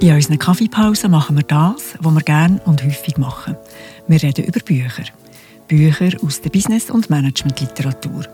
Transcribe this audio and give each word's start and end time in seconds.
In 0.00 0.14
unseren 0.14 0.38
Kaffeepausen 0.38 1.10
machen 1.10 1.36
wir 1.36 1.42
das, 1.42 1.94
was 1.98 2.14
wir 2.14 2.22
gerne 2.22 2.58
und 2.64 2.82
häufig 2.82 3.18
machen. 3.18 3.54
Wir 4.08 4.22
reden 4.22 4.46
über 4.46 4.60
Bücher. 4.60 5.04
Bücher 5.68 6.16
aus 6.24 6.40
der 6.40 6.48
Business- 6.48 6.90
und 6.90 7.10
Managementliteratur. 7.10 8.24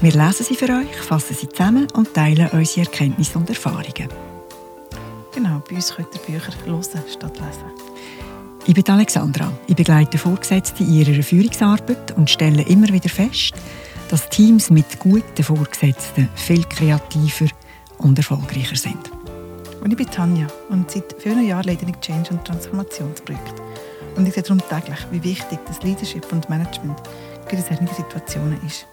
Wir 0.00 0.12
lesen 0.12 0.46
sie 0.46 0.54
für 0.54 0.68
euch, 0.68 0.96
fassen 1.02 1.34
sie 1.34 1.48
zusammen 1.48 1.88
und 1.94 2.14
teilen 2.14 2.48
unsere 2.52 2.86
Erkenntnisse 2.86 3.36
und 3.38 3.48
Erfahrungen. 3.48 4.08
Genau, 5.34 5.60
bei 5.68 5.74
uns 5.74 5.92
könnt 5.92 6.14
ihr 6.14 6.20
Bücher 6.20 6.52
hören 6.64 6.82
statt 6.84 7.40
lesen. 7.40 7.64
Ich 8.64 8.74
bin 8.74 8.88
Alexandra. 8.88 9.52
Ich 9.66 9.74
begleite 9.74 10.16
Vorgesetzte 10.16 10.84
in 10.84 10.94
ihrer 10.94 11.22
Führungsarbeit 11.24 12.16
und 12.16 12.30
stelle 12.30 12.62
immer 12.62 12.88
wieder 12.88 13.08
fest, 13.08 13.52
dass 14.10 14.28
Teams 14.28 14.70
mit 14.70 15.00
guten 15.00 15.42
Vorgesetzten 15.42 16.28
viel 16.36 16.62
kreativer 16.62 17.48
und 17.98 18.16
erfolgreicher 18.16 18.76
sind. 18.76 19.13
Und 19.84 19.90
ich 19.90 19.98
bin 19.98 20.10
Tanja 20.10 20.46
und 20.70 20.90
seit 20.90 21.14
vielen 21.18 21.46
Jahren 21.46 21.64
leite 21.64 21.84
ich 21.86 21.96
Change- 22.00 22.30
und 22.30 22.42
Transformationsprojekte. 22.42 23.62
Und 24.16 24.26
ich 24.26 24.32
sehe 24.32 24.42
darum 24.42 24.62
täglich, 24.66 24.98
wie 25.10 25.22
wichtig 25.22 25.58
das 25.66 25.82
Leadership 25.82 26.32
und 26.32 26.48
Management 26.48 26.98
in 27.50 27.62
solchen 27.62 27.86
Situationen 27.88 28.58
ist. 28.66 28.86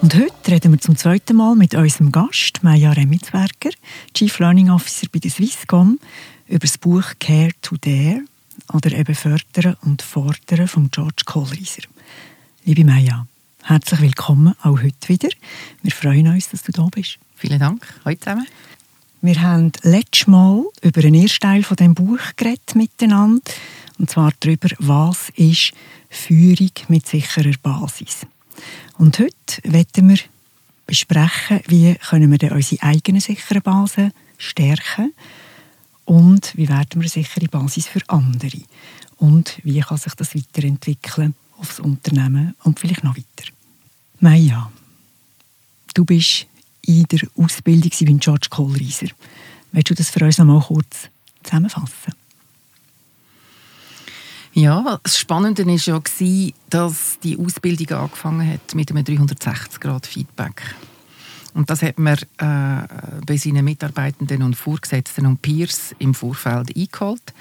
Und 0.00 0.14
heute 0.14 0.50
reden 0.50 0.72
wir 0.72 0.80
zum 0.80 0.96
zweiten 0.96 1.36
Mal 1.36 1.54
mit 1.54 1.74
unserem 1.74 2.10
Gast, 2.10 2.62
Maja 2.62 2.92
Remitzberger, 2.92 3.70
Chief 4.14 4.38
Learning 4.38 4.70
Officer 4.70 5.06
bei 5.12 5.18
der 5.18 5.30
Swisscom, 5.30 6.00
über 6.48 6.60
das 6.60 6.78
Buch 6.78 7.04
Care 7.20 7.50
to 7.60 7.76
Dare 7.76 8.22
oder 8.72 8.90
eben 8.90 9.14
Fördern 9.14 9.76
und 9.82 10.00
Fordern 10.00 10.66
von 10.66 10.90
George 10.90 11.24
Kohlreiser. 11.26 11.82
Liebe 12.64 12.84
Maja, 12.84 13.26
herzlich 13.64 14.00
willkommen 14.00 14.54
auch 14.62 14.82
heute 14.82 15.08
wieder. 15.08 15.28
Wir 15.82 15.92
freuen 15.92 16.28
uns, 16.28 16.48
dass 16.48 16.62
du 16.62 16.72
da 16.72 16.88
bist. 16.90 17.18
Vielen 17.38 17.58
Dank. 17.58 17.86
Heute 18.06 18.20
zusammen. 18.20 18.46
Wir 19.20 19.42
haben 19.42 19.70
letztes 19.82 20.26
Mal 20.26 20.64
über 20.80 21.04
ersten 21.04 21.40
Teil 21.40 21.62
von 21.62 21.76
dem 21.76 21.94
Buch 21.94 22.18
geredet 22.34 22.74
miteinander. 22.74 23.52
Und 23.98 24.08
zwar 24.08 24.32
darüber, 24.40 24.70
was 24.78 25.28
ist 25.36 25.72
Führung 26.08 26.70
mit 26.88 27.06
sicherer 27.06 27.52
Basis. 27.62 28.26
Und 28.96 29.18
heute 29.18 29.62
werden 29.64 30.08
wir 30.08 30.18
besprechen, 30.86 31.60
wie 31.66 31.94
können 31.96 32.30
wir 32.30 32.38
denn 32.38 32.52
unsere 32.52 32.82
eigenen 32.82 33.20
sicheren 33.20 33.60
Basen 33.60 34.12
stärken 34.38 35.12
und 36.06 36.56
wie 36.56 36.70
werden 36.70 36.94
wir 36.94 37.02
eine 37.02 37.08
sichere 37.10 37.48
Basis 37.48 37.86
für 37.86 38.00
andere 38.06 38.62
und 39.18 39.58
wie 39.62 39.80
kann 39.80 39.98
sich 39.98 40.14
das 40.14 40.34
weiterentwickeln 40.34 41.34
aufs 41.58 41.80
Unternehmen 41.80 42.54
und 42.62 42.80
vielleicht 42.80 43.04
noch 43.04 43.16
weiter. 43.16 43.50
Maja, 44.20 44.72
du 45.92 46.06
bist 46.06 46.46
in 46.86 47.04
der 47.04 47.20
Ausbildung 47.36 47.90
bei 47.90 48.18
George 48.18 48.48
Kohlreiser. 48.50 49.08
Willst 49.72 49.90
du 49.90 49.94
das 49.94 50.10
für 50.10 50.24
uns 50.24 50.38
noch 50.38 50.46
mal 50.46 50.60
kurz 50.60 51.08
zusammenfassen? 51.42 52.14
Ja, 54.52 54.98
das 55.02 55.18
Spannende 55.18 55.66
war 55.66 55.74
ja, 55.74 56.52
dass 56.70 57.18
die 57.22 57.36
Ausbildung 57.38 57.98
angefangen 57.98 58.50
hat 58.50 58.74
mit 58.74 58.90
einem 58.90 59.04
360-Grad-Feedback. 59.04 60.62
Und 61.52 61.68
das 61.68 61.82
hat 61.82 61.98
man 61.98 62.16
äh, 62.16 63.22
bei 63.26 63.36
seinen 63.36 63.64
Mitarbeitenden 63.64 64.42
und 64.42 64.56
Vorgesetzten 64.56 65.26
und 65.26 65.42
Peers 65.42 65.94
im 65.98 66.14
Vorfeld 66.14 66.74
eingeholt 66.76 67.34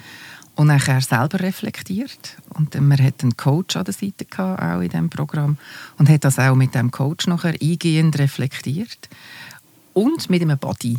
und 0.55 0.67
nachher 0.67 1.01
selber 1.01 1.39
reflektiert. 1.39 2.37
Und 2.49 2.79
man 2.79 3.01
hat 3.01 3.21
einen 3.21 3.37
Coach 3.37 3.75
an 3.75 3.85
der 3.85 3.93
Seite 3.93 4.25
gehabt, 4.25 4.61
auch 4.61 4.81
in 4.81 4.89
diesem 4.89 5.09
Programm 5.09 5.57
und 5.97 6.09
hat 6.09 6.23
das 6.23 6.39
auch 6.39 6.55
mit 6.55 6.73
dem 6.73 6.91
Coach 6.91 7.27
nachher 7.27 7.55
eingehend 7.61 8.17
reflektiert 8.17 9.09
und 9.93 10.29
mit 10.29 10.41
einem 10.41 10.57
Body. 10.57 10.95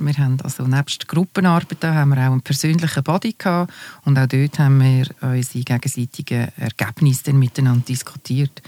Wir 0.00 0.16
haben 0.18 0.40
also 0.42 0.64
nebst 0.64 1.08
Gruppenarbeit 1.08 1.82
haben 1.82 2.10
wir 2.10 2.18
auch 2.18 2.32
einen 2.32 2.40
persönlichen 2.40 3.02
Body 3.02 3.34
gehabt 3.36 3.72
und 4.04 4.16
auch 4.16 4.26
dort 4.26 4.58
haben 4.60 4.80
wir 4.80 5.06
unsere 5.20 5.64
gegenseitigen 5.64 6.48
Ergebnisse 6.56 7.24
dann 7.24 7.38
miteinander 7.40 7.84
diskutiert. 7.84 8.62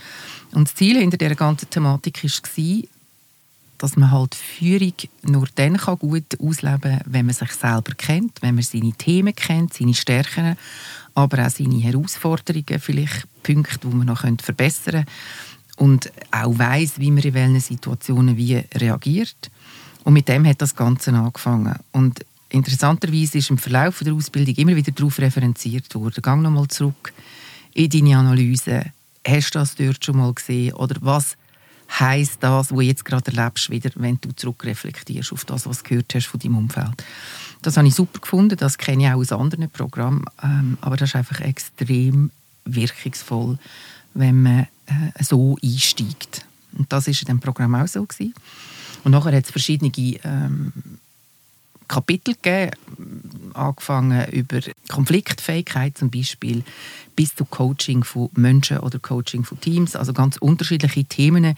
Und 0.52 0.66
das 0.66 0.74
Ziel 0.74 0.98
hinter 0.98 1.18
dieser 1.18 1.36
ganzen 1.36 1.70
Thematik 1.70 2.24
war, 2.24 2.82
dass 3.80 3.96
man 3.96 4.10
halt 4.10 4.34
Führung 4.34 4.92
nur 5.22 5.48
dann 5.54 5.76
gut 5.76 6.38
ausleben 6.38 6.80
kann, 6.80 7.00
wenn 7.06 7.26
man 7.26 7.34
sich 7.34 7.52
selber 7.52 7.92
kennt, 7.96 8.42
wenn 8.42 8.54
man 8.54 8.64
seine 8.64 8.92
Themen 8.92 9.34
kennt, 9.34 9.74
seine 9.74 9.94
Stärken, 9.94 10.56
aber 11.14 11.46
auch 11.46 11.50
seine 11.50 11.80
Herausforderungen, 11.80 12.78
vielleicht 12.78 13.26
Punkte, 13.42 13.88
die 13.88 13.96
man 13.96 14.06
noch 14.06 14.24
verbessern 14.42 15.06
könnte 15.06 15.12
und 15.80 16.12
auch 16.30 16.58
weiß, 16.58 16.98
wie 16.98 17.10
man 17.10 17.22
in 17.22 17.34
welchen 17.34 17.60
Situationen 17.60 18.36
wie 18.36 18.62
reagiert. 18.74 19.50
Und 20.04 20.12
mit 20.12 20.28
dem 20.28 20.46
hat 20.46 20.60
das 20.60 20.76
Ganze 20.76 21.12
angefangen. 21.12 21.74
Und 21.92 22.20
interessanterweise 22.50 23.38
ist 23.38 23.48
im 23.48 23.56
Verlauf 23.56 24.00
der 24.00 24.12
Ausbildung 24.12 24.54
immer 24.56 24.76
wieder 24.76 24.92
darauf 24.92 25.18
referenziert 25.18 25.94
worden. 25.94 26.20
Gang 26.20 26.42
nochmal 26.42 26.68
zurück 26.68 27.14
in 27.72 27.88
deine 27.88 28.18
Analyse. 28.18 28.92
Hast 29.26 29.54
du 29.54 29.58
das 29.58 29.74
dort 29.74 30.04
schon 30.04 30.18
mal 30.18 30.34
gesehen? 30.34 30.74
Oder 30.74 30.96
was 31.00 31.36
heisst 31.98 32.42
das, 32.42 32.70
was 32.70 32.76
du 32.76 32.80
jetzt 32.80 33.04
gerade 33.04 33.36
erlebst, 33.36 33.70
wieder, 33.70 33.90
wenn 33.96 34.18
du 34.20 34.30
zurückreflektierst 34.32 35.32
auf 35.32 35.44
das, 35.44 35.66
was 35.66 35.82
du 35.82 35.88
gehört 35.88 36.14
hast 36.14 36.26
von 36.26 36.40
deinem 36.40 36.58
Umfeld? 36.58 37.04
Das 37.62 37.76
habe 37.76 37.88
ich 37.88 37.94
super 37.94 38.20
gefunden, 38.20 38.56
das 38.56 38.78
kenne 38.78 39.04
ich 39.04 39.10
auch 39.10 39.16
aus 39.16 39.32
anderen 39.32 39.68
Programmen, 39.70 40.24
ähm, 40.42 40.78
aber 40.80 40.96
das 40.96 41.10
ist 41.10 41.16
einfach 41.16 41.40
extrem 41.40 42.30
wirkungsvoll, 42.64 43.58
wenn 44.14 44.42
man 44.42 44.66
äh, 44.86 45.24
so 45.24 45.56
einsteigt. 45.62 46.44
Und 46.76 46.92
das 46.92 47.06
war 47.06 47.12
in 47.12 47.18
diesem 47.18 47.40
Programm 47.40 47.74
auch 47.74 47.88
so. 47.88 48.04
Gewesen. 48.04 48.34
Und 49.04 49.12
nachher 49.12 49.36
hat 49.36 49.44
es 49.44 49.50
verschiedene 49.50 49.90
ähm, 49.96 50.72
Kapitel 51.90 52.34
gegeben, 52.40 53.50
angefangen 53.52 54.30
über 54.30 54.60
Konfliktfähigkeit 54.88 55.98
zum 55.98 56.08
Beispiel, 56.08 56.62
bis 57.16 57.34
zu 57.34 57.44
Coaching 57.44 58.04
von 58.04 58.30
Menschen 58.34 58.78
oder 58.78 59.00
Coaching 59.00 59.44
von 59.44 59.60
Teams, 59.60 59.96
also 59.96 60.12
ganz 60.12 60.36
unterschiedliche 60.36 61.04
Themen. 61.04 61.56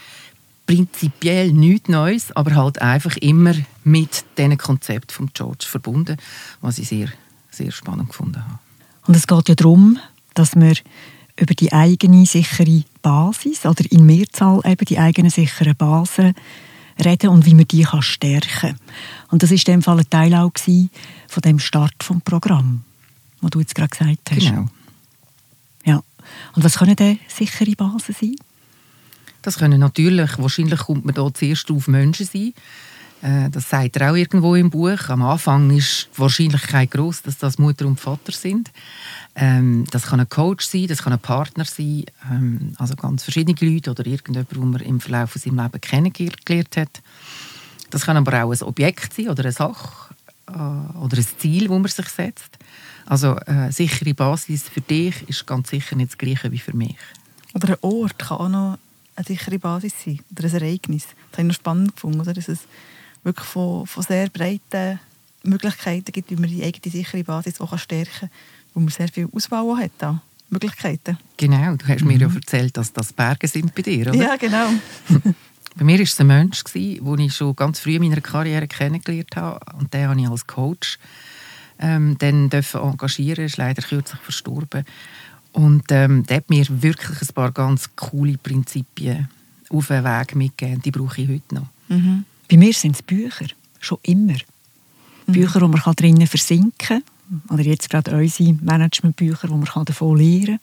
Prinzipiell 0.67 1.53
nichts 1.53 1.91
Neues, 1.91 2.35
aber 2.35 2.55
halt 2.55 2.81
einfach 2.81 3.17
immer 3.19 3.55
mit 3.85 4.25
diesem 4.39 4.57
Konzept 4.57 5.13
von 5.13 5.31
George 5.35 5.67
verbunden, 5.69 6.17
was 6.63 6.79
ich 6.79 6.89
sehr, 6.89 7.09
sehr 7.51 7.71
spannend 7.71 8.09
gefunden 8.09 8.43
habe. 8.43 8.59
Und 9.07 9.17
es 9.17 9.27
geht 9.27 9.49
ja 9.51 9.55
darum, 9.55 9.99
dass 10.33 10.57
wir 10.57 10.75
über 11.37 11.55
die 11.55 11.73
eigene 11.73 12.25
sichere 12.25 12.85
Basis 13.03 13.67
oder 13.67 13.85
in 13.91 14.07
Mehrzahl 14.07 14.61
eben 14.65 14.85
die 14.87 14.99
eigene 14.99 15.31
sichere 15.31 15.75
Basis 15.75 16.33
reden 17.05 17.31
und 17.31 17.47
wie 17.47 17.55
man 17.55 17.67
die 17.67 17.83
kann 17.83 18.03
stärken 18.03 18.51
kann. 18.61 18.77
Und 19.31 19.43
das 19.43 19.51
war 19.51 19.59
in 19.59 19.65
dem 19.65 19.83
Fall 19.83 19.99
ein 19.99 20.11
Teil 20.11 20.35
auch 20.35 20.53
von 21.29 21.43
dem 21.43 21.59
Start 21.59 21.95
des 22.01 22.17
Programms, 22.25 22.81
was 23.41 23.51
du 23.51 23.61
jetzt 23.61 23.75
gerade 23.75 23.89
gesagt 23.89 24.31
hast. 24.31 24.41
Genau. 24.41 24.69
Ja. 25.85 26.03
Und 26.55 26.65
was 26.65 26.79
können 26.79 26.97
denn 26.97 27.19
sichere 27.29 27.73
Basen 27.73 28.15
sein? 28.19 28.37
Das 29.43 29.59
können 29.59 29.81
natürlich, 29.81 30.39
wahrscheinlich 30.39 30.81
kommt 30.81 31.05
man 31.05 31.15
da 31.15 31.33
zuerst 31.35 31.71
auf 31.71 31.89
Menschen 31.89 32.27
sein. 32.27 32.55
Äh, 33.23 33.51
das 33.51 33.71
sagt 33.71 33.97
er 33.97 34.11
auch 34.11 34.17
irgendwo 34.17 34.55
im 34.57 34.69
Buch. 34.71 35.09
Am 35.09 35.23
Anfang 35.23 35.71
ist 35.71 36.09
die 36.15 36.21
Wahrscheinlichkeit 36.21 36.91
groß, 36.91 37.23
dass 37.23 37.39
das 37.39 37.59
Mutter 37.59 37.87
und 37.87 38.01
Vater 38.01 38.33
sind. 38.33 38.71
Ähm, 39.37 39.87
das 39.91 40.07
kann 40.07 40.21
ein 40.21 40.29
Coach 40.29 40.67
sein, 40.67 40.89
das 40.89 41.03
kann 41.03 41.13
ein 41.13 41.21
Partner 41.21 41.65
sein, 41.65 42.05
ähm, 42.31 42.75
also 42.79 42.97
ganz 42.97 43.23
verschiedene 43.23 43.57
Leute 43.61 43.93
oder 43.93 44.05
irgendjemand, 44.05 44.51
den 44.51 44.71
man 44.71 44.81
im 44.83 45.01
Verlauf 45.01 45.31
von 45.31 45.41
seinem 45.41 45.71
kennengelernt 45.81 46.77
hat. 46.77 47.01
Das 47.91 48.07
kann 48.07 48.17
aber 48.17 48.43
auch 48.43 48.51
ein 48.51 48.63
Objekt 48.63 49.15
sein 49.15 49.29
oder 49.29 49.45
eine 49.45 49.53
Sache 49.53 50.15
äh, 50.49 50.99
oder 50.99 51.17
ein 51.17 51.27
Ziel, 51.39 51.69
das 51.69 51.79
man 51.79 51.87
sich 51.87 52.09
setzt. 52.09 52.59
Also 53.07 53.37
äh, 53.47 53.71
sichere 53.71 54.15
Basis 54.15 54.69
für 54.69 54.81
dich 54.81 55.29
ist 55.29 55.47
ganz 55.47 55.71
sicher 55.71 55.95
nicht 55.97 56.11
das 56.11 56.19
Gleiche 56.19 56.51
wie 56.51 56.59
für 56.59 56.77
mich. 56.77 56.97
Oder 57.55 57.71
ein 57.71 57.79
Ort 57.83 58.19
kann 58.19 58.39
auch 58.39 58.49
noch 58.49 58.79
eine 59.15 59.27
sichere 59.27 59.59
Basis 59.59 59.93
sein 60.05 60.21
oder 60.31 60.49
ein 60.49 60.55
Ereignis. 60.55 61.07
Das 61.31 61.39
habe 61.39 61.43
ich 61.43 61.49
noch 61.49 61.55
spannend 61.55 61.95
gefunden, 61.95 62.21
oder? 62.21 62.33
dass 62.33 62.49
es 62.49 62.61
wirklich 63.23 63.47
von, 63.47 63.87
von 63.87 64.03
sehr 64.03 64.29
breiten 64.29 64.99
Möglichkeiten 65.45 66.13
gibt, 66.13 66.31
wie 66.31 66.37
man 66.37 66.51
die 66.51 66.65
eigene 66.65 66.93
sichere 66.93 67.25
Basis 67.25 67.61
auch 67.61 67.77
stärken 67.79 68.11
kann 68.21 68.31
wo 68.75 68.81
man 68.81 68.89
sehr 68.89 69.09
viel 69.09 69.29
Auswahl 69.33 69.77
hat 69.77 69.93
da. 69.99 70.23
Möglichkeiten. 70.51 71.17
Genau, 71.39 71.77
du 71.77 71.89
hast 71.89 72.03
mhm. 72.03 72.09
mir 72.09 72.19
ja 72.19 72.29
mhm. 72.29 72.37
erzählt, 72.37 72.77
dass 72.77 72.93
das 72.93 73.13
Berge 73.13 73.49
sind 73.49 73.75
bei 73.75 73.83
dir, 73.83 74.09
oder? 74.09 74.15
Ja, 74.15 74.37
genau. 74.37 74.69
bei 75.77 75.85
mir 75.85 75.97
war 75.97 76.03
es 76.03 76.21
ein 76.21 76.27
Mensch, 76.27 76.63
den 76.65 77.19
ich 77.21 77.35
schon 77.35 77.57
ganz 77.57 77.81
früh 77.81 77.97
in 77.97 78.03
meiner 78.03 78.21
Karriere 78.21 78.69
kennengelernt 78.69 79.35
habe. 79.35 79.61
Und 79.79 79.95
den 79.95 80.09
habe 80.09 80.21
ich 80.21 80.29
als 80.29 80.47
Coach 80.47 80.99
ähm, 81.79 82.17
dann 82.19 82.51
engagieren. 82.51 83.39
Er 83.39 83.47
ist 83.47 83.57
leider 83.57 83.81
kürzlich 83.81 84.21
verstorben. 84.21 84.85
Und 85.53 85.85
ähm, 85.91 86.25
der 86.27 86.39
hat 86.39 86.51
mir 86.51 86.67
wirklich 86.69 87.23
ein 87.23 87.35
paar 87.35 87.53
ganz 87.53 87.89
coole 87.97 88.37
Prinzipien 88.37 89.29
auf 89.71 89.87
den 89.87 90.05
Weg 90.05 90.35
mitgegeben. 90.35 90.83
Die 90.83 90.91
brauche 90.91 91.23
ich 91.23 91.29
heute 91.29 91.55
noch. 91.55 91.69
Mhm. 91.89 92.27
Bei 92.51 92.57
mir 92.57 92.73
sind 92.73 92.97
es 92.97 93.03
Bücher, 93.03 93.47
schon 93.81 93.99
immer. 94.03 94.37
Mhm. 95.27 95.33
Bücher, 95.33 95.61
wo 95.61 95.69
man 95.69 95.81
drinnen 95.95 96.27
versinken 96.27 96.77
kann 96.79 97.03
oder 97.49 97.63
jetzt 97.63 97.89
gerade 97.89 98.15
unsere 98.15 98.53
Managementbücher, 98.55 99.49
wo 99.49 99.57
man 99.57 99.85
davon 99.85 100.17
lernen 100.17 100.59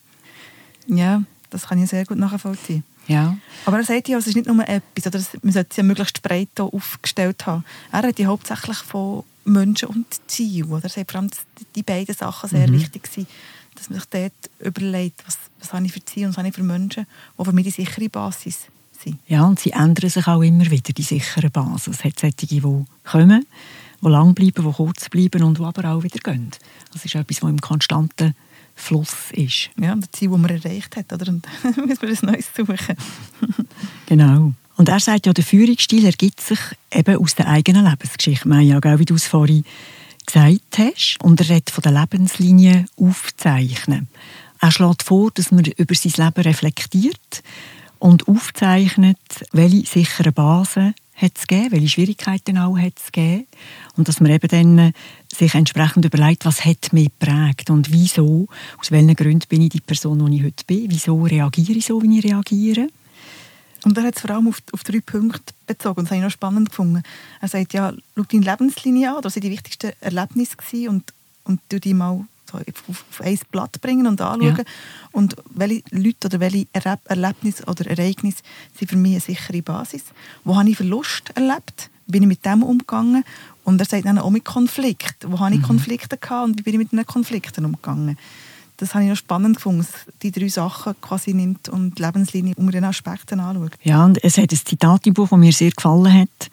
kann. 0.88 0.98
Ja, 0.98 1.24
das 1.50 1.68
kann 1.68 1.82
ich 1.82 1.90
sehr 1.90 2.06
gut 2.06 2.18
nachvollziehen. 2.18 2.84
Ja. 3.08 3.38
Aber 3.66 3.78
er 3.78 3.84
sagt 3.84 4.08
ja, 4.08 4.20
es 4.20 4.28
ist 4.28 4.36
nicht 4.36 4.48
nur 4.48 4.68
etwas, 4.68 5.08
oder 5.08 5.20
man 5.42 5.54
sollte 5.54 5.70
es 5.72 5.78
ja 5.78 5.84
möglichst 5.84 6.22
breit 6.22 6.60
aufgestellt 6.60 7.46
haben. 7.48 7.66
Er 7.92 8.04
hat 8.04 8.20
ja 8.20 8.28
hauptsächlich 8.28 8.78
von 8.78 9.24
Menschen 9.46 9.90
und 9.90 10.06
Zielen. 10.28 10.72
Oder? 10.72 10.84
Er 10.84 10.90
sagt 10.90 11.12
vor 11.12 11.22
allem, 11.22 11.30
dass 11.30 11.40
die 11.76 11.84
beiden 11.84 12.14
Sachen 12.14 12.50
sehr 12.50 12.68
mhm. 12.68 12.74
wichtig 12.74 13.08
sind, 13.08 13.28
dass 13.76 13.90
man 13.90 14.00
sich 14.00 14.10
dort 14.10 14.34
überlegt, 14.60 15.24
was, 15.26 15.38
was 15.60 15.74
habe 15.74 15.86
ich 15.86 15.92
für 15.92 16.06
Ziele 16.06 16.28
und 16.28 16.34
was 16.34 16.38
habe 16.38 16.50
ich 16.50 16.54
für 16.54 16.64
Menschen, 16.64 17.08
die 17.40 17.46
für 17.46 17.52
mich 17.52 17.66
die 17.66 17.72
sichere 17.72 18.10
Basis 18.10 18.68
sind. 19.04 19.20
Ja, 19.28 19.46
und 19.46 19.60
sie 19.60 19.72
ändern 19.72 20.10
sich 20.10 20.28
auch 20.28 20.42
immer 20.42 20.70
wieder, 20.70 20.94
die 20.94 21.04
sichere 21.04 21.50
Basis. 21.50 21.98
Es 22.00 22.04
hat 22.04 22.20
solche, 22.20 22.48
die 22.48 22.62
kommen, 22.62 23.46
die 24.02 24.08
lang 24.08 24.34
bleiben, 24.34 24.66
die 24.66 24.72
kurz 24.72 25.10
bleiben 25.10 25.44
und 25.44 25.60
die 25.60 25.64
aber 25.64 25.92
auch 25.92 26.04
wieder 26.04 26.20
gehen. 26.20 26.52
Das 26.94 27.06
ist 27.06 27.16
etwas, 27.16 27.42
was 27.42 27.50
im 27.50 27.62
konstanten 27.62 28.36
Fluss 28.76 29.32
ist. 29.32 29.70
Ja, 29.80 29.96
das 29.96 30.12
Ziel, 30.12 30.30
das 30.30 30.38
man 30.40 30.52
erreicht 30.52 30.96
hat, 30.96 31.12
oder? 31.12 31.32
Und 31.32 31.46
müssen 31.64 32.02
wir 32.02 32.10
ein 32.10 32.18
neues 32.22 32.50
suchen. 32.56 32.96
genau. 34.06 34.54
Und 34.78 34.88
er 34.88 35.00
sagt 35.02 35.26
ja, 35.26 35.34
der 35.34 35.44
Führungsstil 35.44 36.06
ergibt 36.06 36.40
sich 36.40 36.60
eben 36.94 37.18
aus 37.18 37.36
der 37.36 37.50
eigenen 37.50 37.86
Lebensgeschichte. 37.86 38.48
Maja, 38.48 38.80
wie 38.98 39.06
du 39.06 39.16
es 39.16 39.28
vorhin 39.28 39.66
gesagt 40.26 40.78
hast. 40.78 41.18
Und 41.22 41.42
er 41.42 41.50
redet 41.50 41.70
von 41.70 41.82
der 41.82 41.92
Lebenslinie 41.92 42.86
aufzeichnen. 42.96 44.08
Er 44.62 44.72
schlägt 44.72 45.04
vor, 45.04 45.32
dass 45.32 45.52
man 45.52 45.66
über 45.66 45.96
sein 45.96 46.26
Leben 46.26 46.42
reflektiert 46.42 47.44
und 48.00 48.28
aufzeichnet, 48.28 49.18
welche 49.52 49.86
sicheren 49.86 50.34
Basen 50.34 50.96
hat 51.16 51.34
es 51.38 51.48
gegeben, 51.48 51.72
welche 51.74 51.90
Schwierigkeiten 51.90 52.58
auch 52.58 52.78
hat 52.78 52.94
es 52.98 53.12
gegeben. 53.12 53.46
Und 53.98 54.08
dass 54.08 54.22
man 54.22 54.32
eben 54.32 54.48
dann 54.48 54.78
äh, 54.78 54.92
sich 55.34 55.54
entsprechend 55.54 56.06
überlegt, 56.06 56.46
was 56.46 56.66
hat 56.66 56.94
mich 56.94 57.10
geprägt 57.20 57.70
und 57.70 57.92
wieso, 57.92 58.48
aus 58.78 58.92
welchen 58.92 59.16
Gründen 59.16 59.48
bin 59.50 59.62
ich 59.62 59.70
die 59.70 59.82
Person, 59.82 60.26
die 60.26 60.38
ich 60.38 60.44
heute 60.44 60.64
bin, 60.66 60.90
wieso 60.90 61.22
reagiere 61.22 61.78
ich 61.78 61.86
so, 61.86 62.02
wie 62.02 62.20
ich 62.20 62.24
reagiere. 62.24 62.88
Und 63.86 63.98
er 63.98 64.06
hat 64.06 64.16
es 64.16 64.22
vor 64.22 64.32
allem 64.32 64.48
auf, 64.48 64.62
auf 64.74 64.84
drei 64.84 65.00
Punkte 65.00 65.54
bezogen 65.66 66.00
und 66.00 66.06
das 66.06 66.12
habe 66.12 66.20
ich 66.20 66.24
noch 66.24 66.32
spannend 66.32 66.70
gefunden. 66.70 67.04
Er 67.42 67.48
sagt, 67.48 67.74
ja, 67.74 67.94
schau 68.16 68.24
deine 68.24 68.46
Lebenslinie 68.46 69.16
an, 69.16 69.22
das 69.22 69.36
waren 69.36 69.42
die 69.42 69.52
wichtigsten 69.52 69.92
Erlebnisse 70.02 70.58
und, 70.90 71.14
und 71.46 71.62
du 71.70 71.80
die 71.80 71.94
mal 71.94 72.26
auf, 72.58 72.90
auf 72.90 73.22
ein 73.22 73.40
Blatt 73.52 73.80
bringen 73.82 74.08
und 74.08 74.22
anschauen. 74.22 74.58
Ja. 74.58 74.64
Und 75.12 75.36
welche 75.54 75.84
Leute 75.92 76.28
oder 76.28 76.40
welche 76.40 76.68
Erlebnisse 77.06 77.64
oder 77.66 77.88
Ereignisse 77.90 78.40
sind 78.78 78.90
für 78.90 78.98
mich 78.98 79.14
eine 79.14 79.22
sichere 79.22 79.62
Basis? 79.62 80.04
Wo 80.44 80.56
habe 80.56 80.70
ich 80.70 80.78
Verlust 80.78 81.32
erlebt? 81.36 81.90
Bin 82.08 82.24
ich 82.24 82.28
mit 82.28 82.46
dem 82.46 82.64
umgegangen? 82.64 83.24
Und 83.64 83.80
er 83.80 83.86
sagt 83.86 84.06
dann 84.06 84.18
auch 84.18 84.30
mit 84.30 84.46
Konflikt. 84.46 85.26
Wo 85.28 85.40
habe 85.40 85.54
ich 85.54 85.62
mhm. 85.62 85.66
Konflikte 85.66 86.18
gehabt 86.18 86.46
und 86.46 86.58
wie 86.60 86.64
bin 86.64 86.74
ich 86.74 86.80
mit 86.80 86.92
diesen 86.92 87.06
Konflikten 87.06 87.66
umgegangen? 87.66 88.18
Das 88.78 88.94
habe 88.94 89.04
ich 89.04 89.10
noch 89.10 89.18
spannend 89.18 89.58
gefunden, 89.58 89.86
die 90.22 90.32
drei 90.32 90.48
Sachen 90.48 90.96
quasi 91.02 91.34
nimmt 91.34 91.68
und 91.68 91.98
die 91.98 92.02
Lebenslinie 92.02 92.54
unter 92.56 92.72
den 92.72 92.86
Aspekten 92.86 93.42
anschaut. 93.42 93.74
Ja, 93.84 94.06
und 94.06 94.24
es 94.24 94.38
hat 94.38 94.52
ein 94.52 94.58
Zitat 94.58 95.06
im 95.06 95.14
Buch, 95.14 95.28
das 95.30 95.38
mir 95.38 95.52
sehr 95.52 95.72
gefallen 95.72 96.14
hat 96.14 96.50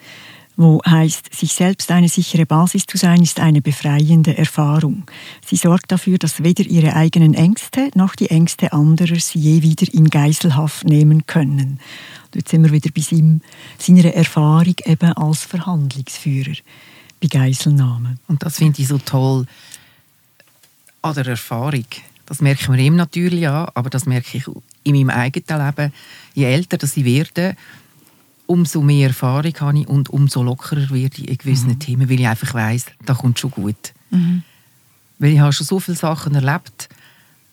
wo 0.56 0.80
heißt, 0.84 1.34
sich 1.34 1.52
selbst 1.52 1.90
eine 1.90 2.08
sichere 2.08 2.46
Basis 2.46 2.86
zu 2.86 2.96
sein, 2.96 3.22
ist 3.22 3.40
eine 3.40 3.60
befreiende 3.60 4.36
Erfahrung. 4.36 5.04
Sie 5.44 5.56
sorgt 5.56 5.92
dafür, 5.92 6.18
dass 6.18 6.42
weder 6.42 6.64
ihre 6.64 6.96
eigenen 6.96 7.34
Ängste 7.34 7.90
noch 7.94 8.16
die 8.16 8.30
Ängste 8.30 8.72
anderer 8.72 9.16
sie 9.16 9.38
je 9.38 9.62
wieder 9.62 9.92
in 9.92 10.08
Geiselhaft 10.08 10.84
nehmen 10.84 11.26
können. 11.26 11.78
Dort 12.30 12.48
sind 12.48 12.64
wir 12.64 12.72
wieder 12.72 12.90
bei 12.90 13.02
seiner 13.78 14.14
Erfahrung 14.14 14.74
eben 14.84 15.12
als 15.12 15.44
Verhandlungsführer 15.44 16.56
bei 17.20 17.28
Geiselnahmen. 17.28 18.18
Und 18.28 18.42
das 18.42 18.56
finde 18.56 18.80
ich 18.80 18.88
so 18.88 18.98
toll 18.98 19.46
an 21.02 21.14
der 21.14 21.26
Erfahrung. 21.26 21.86
Das 22.26 22.40
merken 22.40 22.74
wir 22.74 22.82
ihm 22.82 22.96
natürlich 22.96 23.46
an, 23.46 23.68
aber 23.74 23.90
das 23.90 24.06
merke 24.06 24.38
ich 24.38 24.44
in 24.82 24.94
meinem 24.94 25.10
eigenen 25.10 25.66
Leben. 25.66 25.92
Je 26.34 26.44
älter 26.44 26.82
ich 26.82 27.04
werde, 27.04 27.56
umso 28.46 28.80
mehr 28.80 29.08
Erfahrung 29.08 29.52
habe 29.60 29.78
ich 29.78 29.88
und 29.88 30.10
umso 30.10 30.42
lockerer 30.42 30.90
werde 30.90 31.18
ich 31.18 31.28
in 31.28 31.38
gewissen 31.38 31.68
mhm. 31.70 31.78
Themen, 31.78 32.10
weil 32.10 32.20
ich 32.20 32.28
einfach 32.28 32.54
weiss, 32.54 32.86
da 33.04 33.14
kommt 33.14 33.38
schon 33.38 33.50
gut. 33.50 33.92
Mhm. 34.10 34.42
Weil 35.18 35.32
ich 35.32 35.40
habe 35.40 35.52
schon 35.52 35.66
so 35.66 35.80
viele 35.80 35.96
Sachen 35.96 36.34
erlebt, 36.34 36.88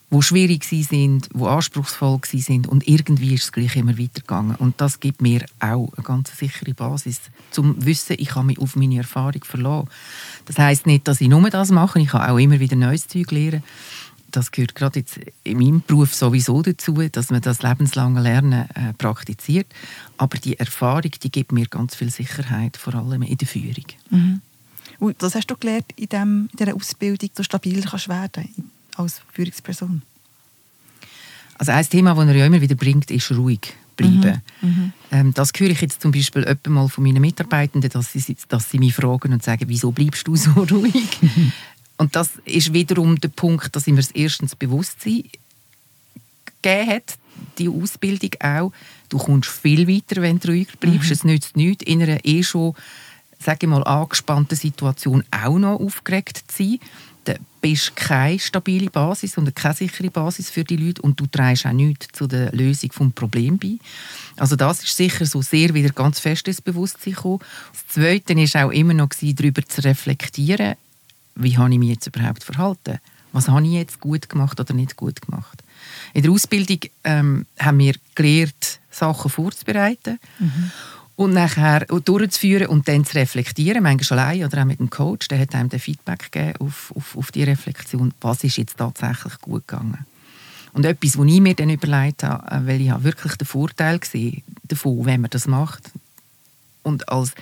wo 0.09 0.21
schwierig 0.21 0.63
sind, 0.63 1.27
wo 1.33 1.47
anspruchsvoll 1.47 2.19
sind 2.23 2.67
und 2.67 2.87
irgendwie 2.87 3.33
ist 3.33 3.45
es 3.45 3.51
gleich 3.51 3.75
immer 3.75 3.97
weitergegangen. 3.97 4.55
Und 4.57 4.79
das 4.79 4.99
gibt 4.99 5.21
mir 5.21 5.43
auch 5.59 5.91
eine 5.95 6.03
ganz 6.03 6.37
sichere 6.37 6.73
Basis, 6.73 7.19
zum 7.49 7.83
Wissen, 7.83 8.17
ich 8.19 8.29
kann 8.29 8.45
mich 8.45 8.59
auf 8.59 8.75
meine 8.75 8.97
Erfahrung 8.97 9.43
verlassen. 9.43 9.89
Das 10.45 10.59
heißt 10.59 10.85
nicht, 10.85 11.07
dass 11.07 11.19
ich 11.19 11.29
nur 11.29 11.49
das 11.49 11.71
mache, 11.71 11.99
ich 11.99 12.09
kann 12.09 12.29
auch 12.29 12.37
immer 12.37 12.59
wieder 12.59 12.75
neues 12.75 13.07
Zeug 13.07 13.31
lernen 13.31 13.63
das 14.35 14.51
gehört 14.51 14.75
gerade 14.75 15.00
jetzt 15.00 15.19
in 15.44 15.57
meinem 15.57 15.83
Beruf 15.85 16.13
sowieso 16.13 16.62
dazu, 16.62 16.94
dass 17.12 17.30
man 17.30 17.41
das 17.41 17.62
lebenslange 17.62 18.21
Lernen 18.21 18.68
äh, 18.74 18.94
praktiziert. 18.97 19.68
Aber 20.18 20.38
die 20.38 20.59
Erfahrung, 20.59 21.12
die 21.21 21.31
gibt 21.31 21.51
mir 21.51 21.68
ganz 21.68 21.95
viel 21.95 22.09
Sicherheit, 22.09 22.77
vor 22.77 22.95
allem 22.95 23.21
in 23.21 23.38
der 23.38 23.47
Führung. 23.47 23.85
Mhm. 24.09 24.41
Und 25.00 25.15
was 25.21 25.35
hast 25.35 25.47
du 25.47 25.56
gelernt 25.57 25.85
in, 25.95 26.07
dem, 26.07 26.50
in 26.51 26.57
dieser 26.57 26.75
Ausbildung, 26.75 27.30
dass 27.30 27.35
du 27.35 27.44
stabil 27.44 27.81
kannst 27.83 28.09
werden 28.09 28.71
als 28.95 29.21
Führungsperson? 29.31 30.01
Also 31.57 31.71
ein 31.71 31.88
Thema, 31.88 32.15
das 32.15 32.27
er 32.27 32.36
ja 32.36 32.45
immer 32.45 32.62
wieder 32.62 32.75
bringt, 32.75 33.12
ist 33.12 33.31
ruhig 33.31 33.74
bleiben. 33.95 34.41
Mhm. 34.62 34.69
Mhm. 34.69 34.94
Ähm, 35.12 35.33
das 35.33 35.51
höre 35.56 35.69
ich 35.69 35.81
jetzt 35.81 36.01
zum 36.01 36.12
Beispiel 36.12 36.57
mal 36.68 36.89
von 36.89 37.03
meinen 37.03 37.21
Mitarbeitenden, 37.21 37.89
dass 37.89 38.12
sie, 38.12 38.36
dass 38.47 38.69
sie 38.69 38.79
mich 38.79 38.95
fragen 38.95 39.33
und 39.33 39.44
sagen, 39.44 39.65
wieso 39.68 39.91
bleibst 39.91 40.27
du 40.27 40.36
so 40.36 40.51
ruhig? 40.71 41.19
Und 41.97 42.15
das 42.15 42.31
ist 42.45 42.73
wiederum 42.73 43.19
der 43.19 43.29
Punkt, 43.29 43.75
dass 43.75 43.87
ihm 43.87 43.95
das 43.95 44.11
erstens 44.11 44.55
Bewusstsein 44.55 45.23
gegeben 46.61 46.89
hat, 46.89 47.17
die 47.57 47.69
Ausbildung 47.69 48.31
auch. 48.41 48.71
Du 49.09 49.17
kommst 49.17 49.49
viel 49.49 49.87
weiter, 49.87 50.21
wenn 50.21 50.39
du 50.39 50.49
ruhig 50.49 50.67
bleibst. 50.79 51.09
Mhm. 51.09 51.11
Es 51.11 51.23
nützt 51.23 51.55
nichts, 51.55 51.83
in 51.85 52.01
einer 52.01 52.25
eh 52.25 52.43
schon 52.43 52.75
sage 53.43 53.59
ich 53.63 53.69
mal, 53.69 53.83
angespannten 53.83 54.57
Situation 54.57 55.23
auch 55.31 55.59
noch 55.59 55.79
aufgeregt 55.79 56.43
zu 56.47 56.63
sein. 56.63 56.79
Du 57.25 57.35
bist 57.61 57.95
keine 57.95 58.37
stabile 58.37 58.89
Basis 58.89 59.37
und 59.37 59.55
keine 59.55 59.73
sichere 59.73 60.09
Basis 60.09 60.49
für 60.49 60.65
die 60.65 60.75
Leute 60.75 61.01
und 61.01 61.19
du 61.19 61.25
trägst 61.25 61.65
auch 61.65 61.71
nichts 61.71 62.07
zu 62.11 62.27
der 62.27 62.51
Lösung 62.51 62.89
des 62.89 63.13
Problems 63.15 63.59
bei. 63.61 63.77
Also 64.35 64.57
das 64.57 64.83
ist 64.83 64.97
sicher 64.97 65.25
so 65.25 65.41
sehr 65.41 65.73
wieder 65.73 65.89
ganz 65.89 66.19
fest 66.19 66.47
ins 66.47 66.61
Bewusstsein 66.61 67.13
gekommen. 67.13 67.39
Das 67.71 67.87
Zweite 67.87 68.35
war 68.35 68.65
auch 68.65 68.71
immer 68.71 68.93
noch, 68.93 69.09
darüber 69.21 69.65
zu 69.65 69.83
reflektieren, 69.83 70.75
wie 71.35 71.57
habe 71.57 71.74
ich 71.74 71.80
mich 71.80 71.89
jetzt 71.89 72.07
überhaupt 72.07 72.44
verhalten? 72.44 73.00
Was 73.31 73.47
habe 73.47 73.65
ich 73.65 73.74
jetzt 73.74 74.00
gut 74.00 74.30
gemacht 74.30 74.59
oder 74.59 74.74
nicht 74.74 74.95
gut 74.95 75.21
gemacht? 75.21 75.63
In 76.13 76.21
der 76.21 76.31
Ausbildung 76.31 76.80
ähm, 77.03 77.45
haben 77.59 77.80
wir 77.80 77.95
gelernt, 78.15 78.80
Sachen 78.91 79.31
vorzubereiten 79.31 80.19
mhm. 80.39 80.71
und 81.15 81.33
nachher 81.33 81.85
durchzuführen 81.85 82.68
und 82.68 82.88
dann 82.88 83.06
zu 83.06 83.18
reflektieren, 83.18 83.81
manchmal 83.81 84.19
allein 84.19 84.46
oder 84.46 84.62
auch 84.62 84.65
mit 84.65 84.79
dem 84.79 84.91
Coach, 84.91 85.27
der 85.27 85.39
hat 85.39 85.55
einem 85.55 85.69
den 85.69 85.79
Feedback 85.79 86.31
gegeben 86.31 86.60
auf, 86.60 86.93
auf, 86.96 87.17
auf 87.17 87.31
die 87.31 87.43
Reflexion, 87.43 88.13
was 88.22 88.43
ist 88.43 88.57
jetzt 88.57 88.77
tatsächlich 88.77 89.39
gut 89.39 89.67
gegangen. 89.67 90.05
Und 90.74 90.86
etwas, 90.86 91.17
was 91.17 91.25
ich 91.25 91.41
mir 91.41 91.55
dann 91.55 91.69
überlegt 91.69 92.24
habe, 92.24 92.51
äh, 92.51 92.67
weil 92.67 92.81
ich 92.81 92.91
habe 92.91 93.03
wirklich 93.03 93.36
den 93.36 93.48
Vorteil 93.48 94.00
gesehen 94.00 94.43
davon, 94.63 95.05
wenn 95.05 95.22
man 95.22 95.29
das 95.31 95.48
macht 95.48 95.91
und 96.83 97.09
als 97.09 97.33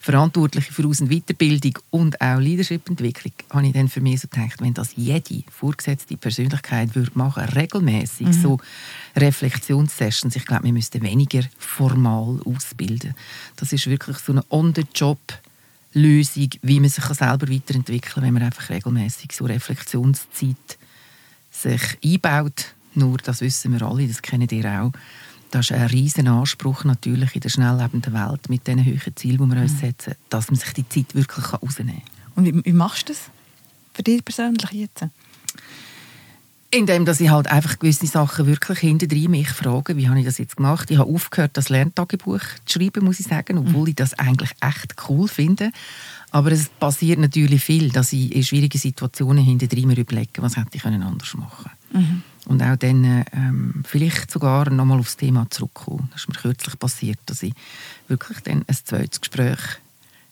Verantwortliche 0.00 0.72
für 0.72 0.86
Aus- 0.86 1.00
und 1.00 1.10
Weiterbildung 1.10 1.78
und 1.90 2.20
auch 2.20 2.38
Leadership-Entwicklung, 2.38 3.32
habe 3.50 3.66
ich 3.66 3.72
dann 3.72 3.88
für 3.88 4.00
mich 4.00 4.20
so 4.20 4.28
gedacht, 4.28 4.60
wenn 4.60 4.74
das 4.74 4.94
jede 4.96 5.42
vorgesetzte 5.50 6.16
Persönlichkeit 6.16 6.94
würde 6.94 7.10
machen, 7.14 7.44
regelmäßig 7.44 8.28
mhm. 8.28 8.32
so 8.32 8.58
Reflexionssessions, 9.16 10.36
ich 10.36 10.46
glaube, 10.46 10.64
wir 10.64 10.72
müssten 10.72 11.02
weniger 11.02 11.42
formal 11.58 12.40
ausbilden. 12.44 13.14
Das 13.56 13.72
ist 13.72 13.88
wirklich 13.88 14.18
so 14.18 14.32
eine 14.32 14.44
On-the-Job 14.50 15.18
Lösung, 15.94 16.50
wie 16.62 16.80
man 16.80 16.90
sich 16.90 17.04
selber 17.04 17.48
weiterentwickeln 17.48 18.12
kann, 18.14 18.22
wenn 18.22 18.34
man 18.34 18.42
einfach 18.42 18.70
regelmäßig 18.70 19.32
so 19.32 19.46
Reflexionszeit 19.46 20.78
sich 21.50 21.98
einbaut. 22.04 22.74
Nur, 22.94 23.18
das 23.18 23.40
wissen 23.40 23.72
wir 23.72 23.82
alle, 23.82 24.06
das 24.06 24.22
kennen 24.22 24.48
ihr 24.50 24.64
auch 24.66 24.92
das 25.50 25.66
ist 25.66 25.72
ein 25.72 25.86
riesen 25.86 26.28
Anspruch 26.28 26.84
natürlich 26.84 27.34
in 27.34 27.40
der 27.40 27.48
schnelllebenden 27.48 28.12
Welt 28.12 28.48
mit 28.48 28.66
den 28.66 28.84
hohen 28.84 29.16
Zielen, 29.16 29.38
die 29.38 29.54
wir 29.54 29.62
uns 29.62 29.72
mhm. 29.74 29.78
setzen, 29.78 30.14
dass 30.28 30.50
man 30.50 30.56
sich 30.58 30.72
die 30.72 30.88
Zeit 30.88 31.14
wirklich 31.14 31.52
rausnehmen 31.52 32.02
kann. 32.02 32.32
Und 32.36 32.44
wie, 32.46 32.64
wie 32.64 32.72
machst 32.72 33.08
du 33.08 33.12
das 33.12 33.22
für 33.94 34.02
dich 34.02 34.24
persönlich 34.24 34.70
jetzt? 34.72 35.06
Indem 36.70 37.06
dass 37.06 37.20
ich 37.20 37.30
halt 37.30 37.46
einfach 37.46 37.78
gewisse 37.78 38.06
Sachen 38.06 38.46
wirklich 38.46 38.80
hinterher 38.80 39.30
mich 39.30 39.48
frage, 39.48 39.96
wie 39.96 40.06
habe 40.06 40.18
ich 40.18 40.26
das 40.26 40.36
jetzt 40.36 40.58
gemacht? 40.58 40.90
Ich 40.90 40.98
habe 40.98 41.10
aufgehört, 41.10 41.52
das 41.54 41.70
Lerntagebuch 41.70 42.42
zu 42.66 42.78
schreiben, 42.78 43.06
muss 43.06 43.20
ich 43.20 43.26
sagen, 43.26 43.56
obwohl 43.56 43.82
mhm. 43.82 43.88
ich 43.88 43.96
das 43.96 44.12
eigentlich 44.14 44.50
echt 44.60 44.94
cool 45.08 45.28
finde. 45.28 45.72
Aber 46.30 46.52
es 46.52 46.68
passiert 46.68 47.18
natürlich 47.18 47.64
viel, 47.64 47.88
dass 47.88 48.12
ich 48.12 48.34
in 48.34 48.44
schwierigen 48.44 48.78
Situationen 48.78 49.42
hinterher 49.42 49.86
mir 49.86 49.96
überlege, 49.96 50.42
was 50.42 50.58
hätte 50.58 50.76
ich 50.76 50.84
anders 50.84 51.34
machen 51.34 51.70
können. 51.90 52.04
Mhm. 52.04 52.22
Und 52.48 52.62
auch 52.62 52.76
dann 52.76 53.24
ähm, 53.32 53.84
vielleicht 53.86 54.30
sogar 54.30 54.70
nochmal 54.70 54.98
aufs 54.98 55.18
Thema 55.18 55.46
zurückkommen. 55.50 56.08
Das 56.12 56.22
ist 56.22 56.28
mir 56.28 56.34
kürzlich 56.34 56.78
passiert, 56.78 57.18
dass 57.26 57.42
ich 57.42 57.52
wirklich 58.08 58.38
dann 58.40 58.64
ein 58.66 58.74
zweites 58.74 59.20
Gespräch 59.20 59.58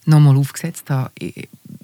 nochmal 0.06 0.36
aufgesetzt 0.38 0.88
habe, 0.88 1.12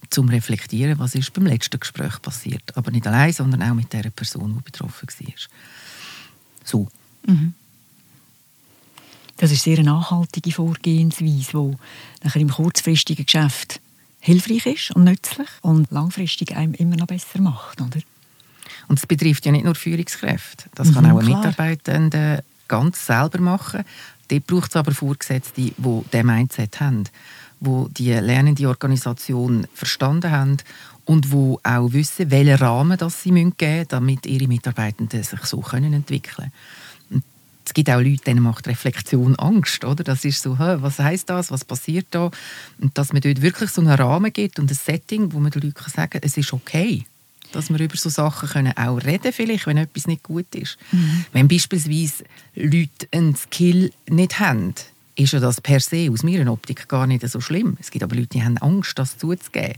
zum 0.09 0.31
Reflektieren, 0.31 0.99
was 0.99 1.15
ist 1.15 1.35
beim 1.35 1.45
letzten 1.45 1.79
Gespräch 1.79 2.21
passiert. 2.23 2.77
Aber 2.77 2.91
nicht 2.91 3.07
allein, 3.07 3.33
sondern 3.35 3.63
auch 3.63 3.75
mit 3.75 3.93
der 3.93 4.09
Person, 4.09 4.55
die 4.55 4.63
betroffen 4.63 5.07
war. 5.07 5.35
So. 6.65 6.89
Mhm. 7.27 7.53
Das 9.37 9.53
ist 9.53 9.65
sehr 9.65 9.79
eine 9.79 9.91
nachhaltige 9.91 10.53
Vorgehensweise, 10.53 11.51
die 11.53 11.77
nachher 12.25 12.41
im 12.41 12.51
kurzfristigen 12.51 13.27
Geschäft 13.27 13.81
hilfreich 14.21 14.65
ist 14.65 14.91
und 14.93 15.05
nützlich 15.05 15.49
und 15.61 15.91
langfristig 15.91 16.57
einem 16.57 16.73
immer 16.75 16.97
noch 16.97 17.07
besser 17.07 17.41
macht, 17.41 17.83
oder? 17.83 18.01
Und 18.89 18.99
es 18.99 19.07
betrifft 19.07 19.47
ja 19.47 19.53
nicht 19.53 19.65
nur 19.65 19.75
Führungskräfte. 19.75 20.65
Das 20.75 20.89
mhm, 20.89 20.95
kann 20.95 21.11
auch 21.11 21.19
ein 21.21 21.27
Mitarbeitender 21.27 22.43
ganz 22.69 23.07
selber 23.07 23.41
machen. 23.41 23.85
Dort 24.29 24.47
braucht 24.47 24.71
es 24.71 24.77
aber 24.77 24.93
Vorgesetzte, 24.93 25.61
die 25.61 25.75
diesen 25.77 26.27
Mindset 26.27 26.81
haben, 26.81 27.05
die 27.61 27.85
die 27.91 28.13
lernende 28.13 28.67
Organisation 28.69 29.67
verstanden 29.75 30.31
haben 30.31 30.57
und 31.05 31.27
die 31.27 31.57
auch 31.63 31.93
wissen, 31.93 32.31
welchen 32.31 32.55
Rahmen 32.55 32.97
das 32.97 33.23
sie 33.23 33.31
geben 33.31 33.55
müssen, 33.59 33.89
damit 33.89 34.27
ihre 34.27 34.49
Mitarbeitenden 34.49 35.23
sich 35.23 35.45
so 35.45 35.61
können 35.61 35.93
entwickeln 35.93 36.51
können. 37.11 37.23
Es 37.65 37.75
gibt 37.75 37.91
auch 37.91 38.01
Leute, 38.01 38.25
denen 38.25 38.43
macht 38.43 38.67
Reflexion 38.67 39.37
Angst. 39.37 39.85
Oder? 39.85 40.03
Das 40.03 40.25
ist 40.25 40.43
so, 40.43 40.59
was 40.59 40.99
heißt 40.99 41.31
das, 41.31 41.51
was 41.51 41.65
passiert 41.65 42.07
da? 42.11 42.31
Und 42.81 42.99
dass 42.99 43.13
man 43.13 43.23
dort 43.23 43.41
wirklich 43.41 43.71
so 43.71 43.81
einen 43.81 43.91
Rahmen 43.91 44.33
gibt 44.33 44.59
und 44.59 44.71
ein 44.71 44.75
Setting, 44.75 45.33
wo 45.33 45.39
man 45.39 45.53
den 45.53 45.63
Leuten 45.63 45.91
sagen 45.91 46.11
kann, 46.11 46.23
es 46.25 46.37
ist 46.37 46.53
okay 46.53 47.07
dass 47.53 47.71
wir 47.71 47.79
über 47.81 47.97
so 47.97 48.09
Sachen 48.09 48.49
können 48.49 48.77
auch 48.77 48.97
reden 48.99 49.33
vielleicht, 49.33 49.67
wenn 49.67 49.77
etwas 49.77 50.07
nicht 50.07 50.23
gut 50.23 50.55
ist. 50.55 50.79
Mhm. 50.91 51.25
Wenn 51.33 51.49
beispielsweise 51.49 52.25
Leute 52.55 53.07
einen 53.13 53.37
Skill 53.37 53.93
nicht 54.09 54.41
haben, 54.41 54.75
ist 55.15 55.33
ja 55.33 55.41
das 55.41 55.61
per 55.61 55.81
se 55.81 56.09
aus 56.11 56.23
meiner 56.23 56.51
Optik 56.51 56.89
gar 56.89 57.07
nicht 57.07 57.29
so 57.29 57.41
schlimm. 57.41 57.77
Es 57.81 57.91
gibt 57.91 58.03
aber 58.03 58.17
Leute, 58.17 58.29
die 58.29 58.43
haben 58.43 58.59
Angst, 58.59 58.99
das 58.99 59.19
zuzugeben. 59.19 59.77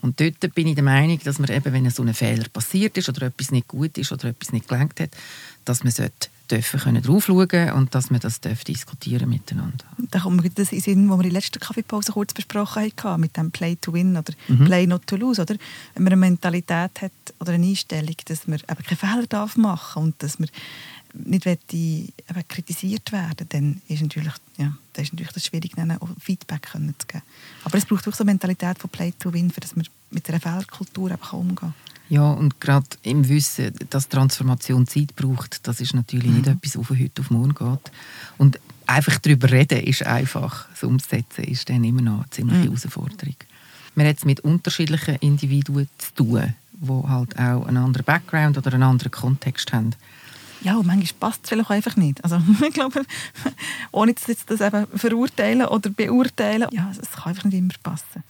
Und 0.00 0.20
dort 0.20 0.54
bin 0.54 0.66
ich 0.66 0.74
der 0.74 0.84
Meinung, 0.84 1.20
dass 1.22 1.38
man 1.38 1.48
eben, 1.50 1.72
wenn 1.72 1.88
so 1.90 2.02
ein 2.02 2.12
Fehler 2.12 2.48
passiert 2.52 2.96
ist 2.98 3.08
oder 3.08 3.26
etwas 3.26 3.52
nicht 3.52 3.68
gut 3.68 3.96
ist 3.98 4.10
oder 4.10 4.28
etwas 4.28 4.52
nicht 4.52 4.68
gelangt 4.68 4.98
hat, 4.98 5.10
dass 5.64 5.84
man 5.84 5.92
sollte 5.92 6.28
dürfen 6.52 6.80
können 6.80 7.02
drauf 7.02 7.26
schauen 7.26 7.72
und 7.72 7.94
dass 7.94 8.10
wir 8.10 8.18
das 8.18 8.40
dürfen 8.40 8.64
diskutieren 8.66 9.28
miteinander. 9.28 9.84
Da 10.10 10.20
kommt 10.20 10.42
mir 10.42 10.50
das 10.50 10.72
in 10.72 10.80
Sinn, 10.80 11.08
was 11.08 11.18
wir 11.18 11.24
in 11.24 11.30
der 11.30 11.40
letzten 11.40 11.58
Kaffeepause 11.60 12.12
kurz 12.12 12.34
besprochen 12.34 12.92
haben, 13.02 13.20
mit 13.20 13.36
dem 13.36 13.50
Play 13.50 13.76
to 13.76 13.92
Win 13.92 14.16
oder 14.16 14.32
mhm. 14.48 14.66
Play 14.66 14.86
not 14.86 15.06
to 15.06 15.16
lose. 15.16 15.40
Oder? 15.40 15.56
Wenn 15.94 16.04
man 16.04 16.12
eine 16.12 16.20
Mentalität 16.20 17.00
hat 17.00 17.12
oder 17.40 17.52
eine 17.52 17.66
Einstellung, 17.66 18.16
dass 18.26 18.46
man 18.46 18.58
eben 18.58 18.84
keine 18.84 18.96
Fehler 18.96 19.26
darf 19.26 19.56
machen 19.56 20.02
und 20.02 20.22
dass 20.22 20.38
man 20.38 20.48
nicht 21.14 21.46
eben 21.46 22.48
kritisiert 22.48 23.12
werden 23.12 23.46
dann 23.50 23.82
ist 23.88 24.02
natürlich, 24.02 24.32
ja, 24.56 24.72
dann 24.92 25.04
ist 25.04 25.12
natürlich 25.12 25.32
das 25.32 25.44
schwierig, 25.44 25.72
dann 25.76 25.90
auch 25.92 26.08
Feedback 26.18 26.62
können 26.72 26.94
zu 26.98 27.06
geben. 27.06 27.22
Aber 27.64 27.76
es 27.76 27.84
braucht 27.84 28.08
auch 28.08 28.14
so 28.14 28.24
eine 28.24 28.32
Mentalität 28.32 28.78
von 28.78 28.90
Play 28.90 29.12
to 29.18 29.32
Win, 29.32 29.50
für 29.50 29.60
dass 29.60 29.76
man 29.76 29.86
mit 30.10 30.28
einer 30.28 30.40
Fehlerkultur 30.40 31.10
umgehen 31.32 31.54
kann. 31.56 31.74
Ja, 32.12 32.30
und 32.30 32.60
gerade 32.60 32.84
im 33.04 33.26
Wissen, 33.30 33.72
dass 33.88 34.10
Transformation 34.10 34.86
Zeit 34.86 35.16
braucht, 35.16 35.66
das 35.66 35.80
ist 35.80 35.94
natürlich 35.94 36.26
mhm. 36.26 36.34
nicht 36.34 36.46
etwas, 36.46 36.76
was 36.76 36.86
von 36.86 37.00
heute 37.00 37.22
auf 37.22 37.30
morgen 37.30 37.54
geht. 37.54 37.90
Und 38.36 38.60
einfach 38.86 39.18
darüber 39.18 39.50
reden 39.50 39.82
ist 39.82 40.04
einfach, 40.04 40.68
das 40.68 40.82
Umsetzen 40.82 41.44
ist 41.44 41.70
dann 41.70 41.82
immer 41.82 42.02
noch 42.02 42.18
eine 42.18 42.28
ziemliche 42.28 42.58
mhm. 42.58 42.64
Herausforderung. 42.64 43.36
Man 43.94 44.06
hat 44.06 44.18
es 44.18 44.26
mit 44.26 44.40
unterschiedlichen 44.40 45.16
Individuen 45.20 45.88
zu 45.96 46.14
tun, 46.14 46.54
die 46.74 47.08
halt 47.08 47.38
auch 47.38 47.64
einen 47.64 47.78
anderen 47.78 48.04
Background 48.04 48.58
oder 48.58 48.74
einen 48.74 48.82
anderen 48.82 49.10
Kontext 49.10 49.72
haben. 49.72 49.94
Ja, 50.60 50.76
und 50.76 50.86
manchmal 50.86 51.30
passt 51.30 51.44
es 51.44 51.48
vielleicht 51.48 51.70
einfach 51.70 51.96
nicht. 51.96 52.22
Also 52.22 52.42
ich 52.68 52.74
glaube, 52.74 53.06
ohne 53.90 54.12
das 54.12 54.26
jetzt 54.26 54.50
das 54.50 54.60
eben 54.60 54.86
verurteilen 54.98 55.66
oder 55.66 55.88
beurteilen, 55.88 56.68
ja, 56.72 56.92
es 56.92 57.10
kann 57.10 57.30
einfach 57.30 57.44
nicht 57.44 57.56
immer 57.56 57.72
passen. 57.82 58.22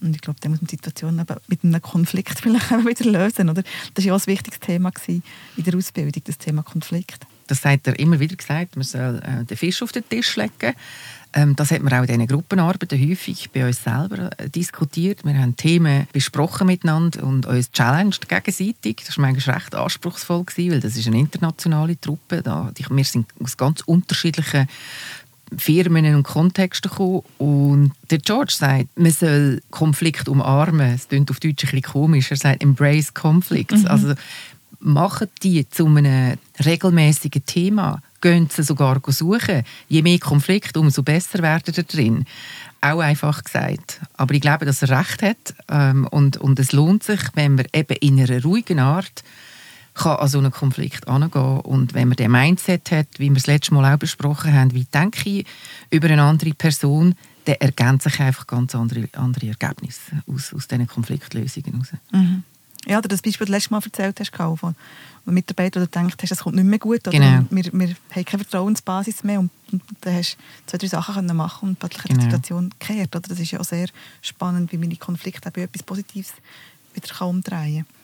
Und 0.00 0.14
ich 0.14 0.20
glaube, 0.20 0.38
da 0.40 0.48
muss 0.48 0.60
man 0.60 0.66
die 0.66 0.76
Situation 0.76 1.24
mit 1.48 1.64
einem 1.64 1.82
Konflikt 1.82 2.38
vielleicht 2.40 2.72
auch 2.72 2.84
wieder 2.84 3.04
lösen. 3.04 3.48
Oder? 3.48 3.62
Das 3.94 4.04
war 4.04 4.08
ja 4.08 4.14
auch 4.14 4.20
ein 4.20 4.26
wichtiges 4.26 4.60
Thema 4.60 4.92
in 5.06 5.22
der 5.56 5.74
Ausbildung, 5.74 6.22
das 6.24 6.38
Thema 6.38 6.62
Konflikt. 6.62 7.26
Das 7.46 7.64
hat 7.64 7.86
er 7.88 7.98
immer 7.98 8.20
wieder 8.20 8.36
gesagt, 8.36 8.76
man 8.76 8.84
soll 8.84 9.20
äh, 9.24 9.44
den 9.44 9.56
Fisch 9.56 9.82
auf 9.82 9.90
den 9.90 10.08
Tisch 10.08 10.36
legen. 10.36 10.74
Ähm, 11.32 11.54
das 11.54 11.70
hat 11.70 11.82
man 11.82 11.92
auch 11.92 12.00
in 12.02 12.06
diesen 12.06 12.26
Gruppenarbeiten 12.26 13.00
häufig 13.00 13.50
bei 13.50 13.66
uns 13.66 13.82
selber 13.82 14.30
äh, 14.38 14.48
diskutiert. 14.48 15.24
Wir 15.24 15.38
haben 15.38 15.56
Themen 15.56 16.08
besprochen 16.12 16.66
miteinander 16.66 17.22
und 17.22 17.46
uns 17.46 17.70
challenged 17.70 18.28
gegenseitig. 18.28 19.02
Das 19.06 19.16
war 19.16 19.26
manchmal 19.26 19.56
recht 19.56 19.74
anspruchsvoll, 19.74 20.44
weil 20.56 20.80
das 20.80 20.96
ist 20.96 21.06
eine 21.06 21.18
internationale 21.18 22.00
Truppe. 22.00 22.42
Wir 22.44 23.04
sind 23.04 23.26
aus 23.42 23.56
ganz 23.56 23.80
unterschiedlichen 23.82 24.68
Firmen 25.56 26.14
und 26.14 26.22
Kontexten 26.22 26.90
kommen. 26.90 27.22
Und 27.38 27.92
der 28.10 28.18
George 28.18 28.54
sagt, 28.56 28.86
man 28.98 29.10
soll 29.10 29.62
Konflikt 29.70 30.28
umarmen. 30.28 30.94
Es 30.94 31.08
klingt 31.08 31.30
auf 31.30 31.40
Deutsch 31.40 31.64
ein 31.64 31.70
bisschen 31.70 31.82
komisch. 31.82 32.30
Er 32.30 32.36
sagt, 32.36 32.62
embrace 32.62 33.14
conflicts. 33.14 33.82
Mhm. 33.82 33.88
Also 33.88 34.14
machen 34.80 35.28
die 35.42 35.68
zu 35.68 35.86
einem 35.86 36.36
regelmäßigen 36.64 37.44
Thema. 37.44 38.02
Gehen 38.20 38.48
sie 38.50 38.62
sogar 38.62 39.00
suchen. 39.06 39.64
Je 39.88 40.02
mehr 40.02 40.18
Konflikt, 40.18 40.76
umso 40.76 41.02
besser 41.02 41.42
werden 41.42 41.74
da 41.74 41.82
drin. 41.82 42.26
Auch 42.80 43.00
einfach 43.00 43.44
gesagt. 43.44 44.00
Aber 44.14 44.34
ich 44.34 44.40
glaube, 44.40 44.64
dass 44.64 44.82
er 44.82 44.98
recht 44.98 45.22
hat. 45.22 45.54
Ähm, 45.68 46.06
und, 46.10 46.36
und 46.36 46.58
es 46.58 46.72
lohnt 46.72 47.02
sich, 47.02 47.20
wenn 47.34 47.54
man 47.54 47.66
eben 47.72 47.96
in 48.00 48.20
einer 48.20 48.42
ruhigen 48.42 48.78
Art 48.78 49.22
kann 49.94 50.16
an 50.16 50.28
so 50.28 50.38
einen 50.38 50.50
Konflikt 50.50 51.08
angehen. 51.08 51.60
Und 51.60 51.94
wenn 51.94 52.08
man 52.08 52.16
den 52.16 52.30
Mindset 52.30 52.90
hat, 52.90 53.06
wie 53.18 53.30
wir 53.30 53.36
es 53.36 53.46
letztes 53.46 53.70
Mal 53.72 53.92
auch 53.92 53.98
besprochen 53.98 54.52
haben, 54.52 54.72
wie 54.72 54.84
denke 54.84 55.28
ich 55.28 55.46
über 55.90 56.08
eine 56.08 56.22
andere 56.22 56.54
Person, 56.54 57.14
dann 57.44 57.56
ergänzen 57.56 58.10
sich 58.10 58.20
einfach 58.20 58.46
ganz 58.46 58.74
andere, 58.74 59.08
andere 59.14 59.48
Ergebnisse 59.48 60.22
aus, 60.26 60.52
aus 60.54 60.68
diesen 60.68 60.86
Konfliktlösungen 60.86 61.72
heraus. 61.72 61.88
Mhm. 62.12 62.44
Ja, 62.86 62.98
oder 62.98 63.08
das 63.08 63.20
Beispiel, 63.20 63.44
das 63.44 63.48
du 63.48 63.52
letztes 63.52 63.70
Mal 63.70 63.82
erzählt 63.84 64.20
hast, 64.20 64.58
von 64.58 64.74
einem 65.26 65.34
Mitarbeiter, 65.34 65.80
der 65.80 65.86
denkt, 65.88 66.22
es 66.22 66.38
kommt 66.38 66.56
nicht 66.56 66.64
mehr 66.64 66.78
gut, 66.78 67.06
oder 67.06 67.10
genau. 67.10 67.44
wir, 67.50 67.64
wir 67.72 67.88
haben 67.88 68.24
keine 68.24 68.42
Vertrauensbasis 68.42 69.22
mehr 69.22 69.40
und, 69.40 69.50
und 69.70 69.82
dann 70.00 70.14
hast 70.14 70.36
du 70.36 70.70
zwei, 70.70 70.78
drei 70.78 70.86
Sachen 70.86 71.14
können 71.14 71.36
machen 71.36 71.70
und 71.70 71.78
plötzlich 71.78 72.04
genau. 72.04 72.20
die 72.20 72.24
Situation 72.24 72.70
gekehrt. 72.70 73.14
Oder? 73.14 73.28
Das 73.28 73.38
ist 73.38 73.50
ja 73.50 73.60
auch 73.60 73.64
sehr 73.64 73.88
spannend, 74.22 74.72
wie 74.72 74.78
man 74.78 74.88
die 74.88 74.96
Konflikte 74.96 75.50
bei 75.50 75.62
etwas 75.62 75.82
Positives 75.82 76.32
wieder 76.94 77.26
umdrehen 77.26 77.84
kann 77.84 77.99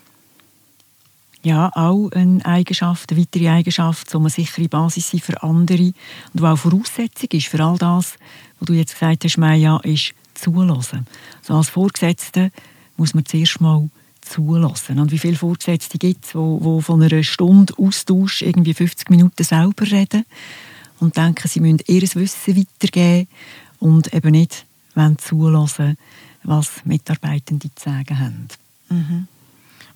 ja 1.42 1.70
auch 1.74 2.10
eine 2.12 2.44
Eigenschaft, 2.44 3.10
eine 3.10 3.20
weitere 3.20 3.48
Eigenschaft, 3.48 4.10
so 4.10 4.18
eine 4.18 4.30
sichere 4.30 4.68
Basis 4.68 5.10
sein 5.10 5.20
für 5.20 5.42
andere 5.42 5.92
und 6.32 6.44
auch 6.44 6.56
Voraussetzung 6.56 7.28
ist 7.32 7.46
für 7.46 7.62
all 7.64 7.78
das, 7.78 8.14
was 8.58 8.66
du 8.66 8.72
jetzt 8.72 8.98
gesagt 8.98 9.24
hast, 9.24 9.38
Maya, 9.38 9.78
ist 9.84 10.14
zulassen. 10.34 11.06
So 11.42 11.54
als 11.54 11.68
Vorgesetzte 11.68 12.50
muss 12.96 13.14
man 13.14 13.24
zuerst 13.24 13.60
mal 13.60 13.88
zulassen. 14.20 14.98
Und 14.98 15.12
wie 15.12 15.18
viele 15.18 15.36
Vorgesetzte 15.36 15.98
gibt 15.98 16.24
es, 16.24 16.32
die, 16.32 16.82
von 16.82 17.02
einer 17.02 17.22
Stunde 17.22 17.74
Austausch 17.78 18.42
irgendwie 18.42 18.74
50 18.74 19.10
Minuten 19.10 19.44
selber 19.44 19.90
reden 19.90 20.24
und 20.98 21.16
denken, 21.16 21.48
sie 21.48 21.60
müssen 21.60 21.80
ihr 21.86 22.02
Wissen 22.02 22.56
weitergeben 22.56 23.28
und 23.78 24.12
eben 24.12 24.32
nicht 24.32 24.66
zulassen, 25.18 25.96
was 26.42 26.84
Mitarbeitende 26.84 27.68
zu 27.74 27.84
sagen 27.84 28.18
haben. 28.18 28.48
Mhm. 28.88 29.28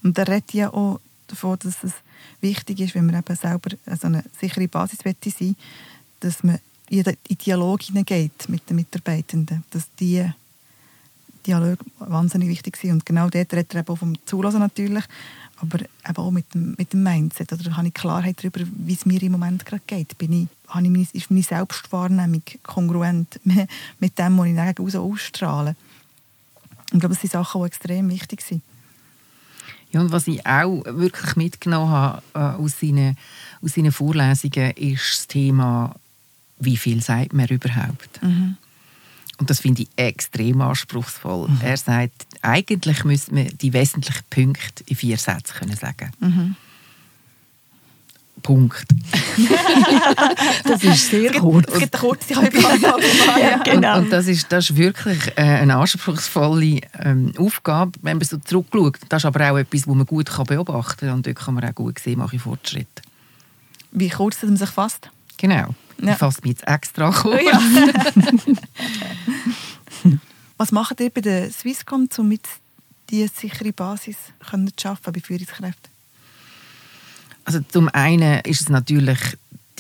Und 0.03 0.19
da 0.19 0.23
redet 0.23 0.55
ja 0.55 0.73
auch 0.73 1.01
davon, 1.31 1.59
dass 1.63 1.83
es 1.83 1.93
wichtig 2.41 2.81
ist, 2.81 2.95
wenn 2.95 3.07
man 3.07 3.17
eben 3.17 3.37
selber 3.37 3.71
so 3.99 4.07
eine 4.07 4.25
sichere 4.39 4.69
Basis 4.69 4.99
sein 5.03 5.57
dass 6.21 6.45
man 6.45 6.59
in 6.91 7.03
den 7.03 7.17
Dialog 7.29 7.83
hineingeht 7.83 8.49
mit 8.49 8.69
den 8.69 8.77
Mitarbeitenden, 8.77 9.65
dass 9.71 9.89
die 9.99 10.29
Dialog 11.47 11.79
wahnsinnig 11.99 12.49
wichtig 12.49 12.77
sind. 12.77 12.93
Und 12.93 13.07
genau 13.07 13.29
dort 13.31 13.53
redet 13.53 13.75
er 13.75 13.81
eben 13.81 13.89
auch 13.89 13.97
vom 13.97 14.15
Zulassen 14.27 14.59
natürlich, 14.59 15.05
aber 15.57 15.81
eben 15.81 16.17
auch 16.17 16.31
mit 16.31 16.53
dem, 16.53 16.75
mit 16.77 16.93
dem 16.93 17.03
Mindset. 17.03 17.53
Oder 17.53 17.77
habe 17.77 17.89
ich 17.89 17.95
Klarheit 17.95 18.37
darüber, 18.39 18.61
wie 18.65 18.93
es 18.93 19.07
mir 19.07 19.23
im 19.23 19.33
Moment 19.33 19.65
gerade 19.65 19.83
geht? 19.87 20.19
Bin 20.19 20.33
ich, 20.33 20.49
habe 20.69 20.85
ich 20.85 20.91
meine, 20.91 21.07
ist 21.13 21.31
meine 21.31 21.43
Selbstwahrnehmung 21.43 22.43
kongruent 22.63 23.41
mit 23.45 24.19
dem, 24.19 24.39
was 24.39 24.47
ich 24.47 24.57
dann 24.57 25.01
ausstrahle? 25.01 25.77
Ich 26.93 26.99
glaube, 26.99 27.15
das 27.15 27.21
sind 27.21 27.33
Sachen, 27.33 27.61
die 27.61 27.67
extrem 27.67 28.11
wichtig 28.11 28.43
sind. 28.43 28.63
Ja, 29.93 30.01
und 30.01 30.13
was 30.13 30.27
ich 30.29 30.45
auch 30.47 30.85
wirklich 30.85 31.37
mitgenommen 31.37 31.91
habe 31.91 32.23
äh, 32.35 32.39
aus, 32.39 32.79
seinen, 32.81 33.17
aus 33.63 33.75
seinen 33.75 33.93
Vorlesungen, 33.93 34.71
ist 34.77 35.19
das 35.19 35.27
Thema, 35.27 35.95
wie 36.59 36.77
viel 36.77 37.03
sagt 37.03 37.33
man 37.33 37.49
überhaupt? 37.49 38.23
Mhm. 38.23 38.57
Und 39.39 39.49
das 39.49 39.61
finde 39.61 39.83
ich 39.83 39.89
extrem 39.97 40.61
anspruchsvoll. 40.61 41.49
Mhm. 41.49 41.59
Er 41.63 41.77
sagt, 41.77 42.27
eigentlich 42.43 43.05
müsste 43.05 43.35
man 43.35 43.49
die 43.61 43.73
wesentlichen 43.73 44.23
Punkte 44.29 44.85
in 44.87 44.97
vier 44.97 45.17
Sätzen 45.17 45.55
können 45.55 45.77
sagen 45.77 46.13
mhm. 46.21 46.57
Punkt. 48.41 48.87
das 50.65 50.83
ist 50.83 51.11
sehr 51.11 51.33
kurz. 51.33 51.71
Es 51.73 51.79
gibt 51.79 51.95
eine 51.95 52.01
kurze 52.01 52.35
ja, 53.41 53.59
genau. 53.63 53.99
und, 53.99 54.05
und 54.05 54.13
das, 54.13 54.27
ist, 54.27 54.51
das 54.51 54.71
ist 54.71 54.77
wirklich 54.77 55.19
äh, 55.37 55.43
eine 55.43 55.77
anspruchsvolle 55.77 56.81
ähm, 56.99 57.33
Aufgabe, 57.39 57.93
wenn 58.03 58.19
man 58.19 58.27
so 58.27 58.39
zurückschaut. 58.39 58.99
Das 59.09 59.23
ist 59.23 59.27
aber 59.27 59.51
auch 59.51 59.59
etwas, 59.59 59.83
das 59.83 59.95
man 59.95 60.07
gut 60.07 60.31
kann 60.31 60.45
beobachten 60.45 61.07
kann. 61.07 61.17
Und 61.17 61.27
dort 61.27 61.37
kann 61.37 61.55
man 61.55 61.65
auch 61.65 61.75
gut 61.75 61.99
sehen, 61.99 62.19
mache 62.19 62.37
ich 62.37 62.43
Fortschritte. 62.43 63.03
Wie 63.93 64.09
kurz 64.09 64.43
man 64.43 64.57
sich 64.57 64.71
fasst? 64.71 65.11
Genau. 65.37 65.75
Ja. 66.03 66.13
Ich 66.13 66.19
fasse 66.19 66.41
mich 66.43 66.53
jetzt 66.53 66.67
extra 66.67 67.11
kurz. 67.11 67.43
Ja. 67.43 67.61
Was 70.57 70.73
macht 70.73 71.01
ihr 71.01 71.11
bei 71.11 71.21
der 71.21 71.51
Swisscom, 71.51 72.09
um 72.19 72.29
mit 72.29 72.47
diese 73.11 73.31
sichere 73.35 73.73
Basis 73.73 74.17
zu 74.51 74.67
schaffen 74.81 75.13
bei 75.13 75.21
Führungskräften? 75.21 75.91
Also 77.51 77.65
zum 77.69 77.89
einen 77.89 78.39
ist 78.43 78.61
es 78.61 78.69
natürlich 78.69 79.19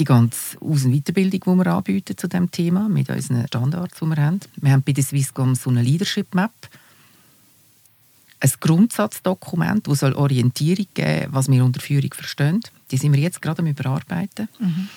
die 0.00 0.04
ganze 0.04 0.60
Aus- 0.60 0.86
und 0.86 0.92
Weiterbildung, 0.92 1.40
die 1.40 1.64
wir 1.64 1.72
anbieten 1.72 2.18
zu 2.18 2.26
diesem 2.26 2.50
Thema, 2.50 2.88
mit 2.88 3.08
unseren 3.08 3.46
Standards, 3.46 4.00
die 4.00 4.06
wir 4.06 4.16
haben. 4.16 4.40
Wir 4.56 4.72
haben 4.72 4.82
bei 4.82 4.90
der 4.90 5.04
Swisscom 5.04 5.54
so 5.54 5.70
eine 5.70 5.80
Leadership 5.80 6.34
Map, 6.34 6.50
ein 8.40 8.50
Grundsatzdokument, 8.58 9.86
das 9.86 9.94
soll 10.00 10.14
Orientierung 10.14 10.86
geben 10.94 11.32
was 11.32 11.48
wir 11.48 11.64
unter 11.64 11.80
Führung 11.80 12.12
verstehen. 12.12 12.58
Die 12.90 12.96
sind 12.96 13.12
wir 13.12 13.20
jetzt 13.20 13.40
gerade 13.40 13.60
am 13.60 13.68
Überarbeiten. 13.68 14.48
Mhm. 14.58 14.88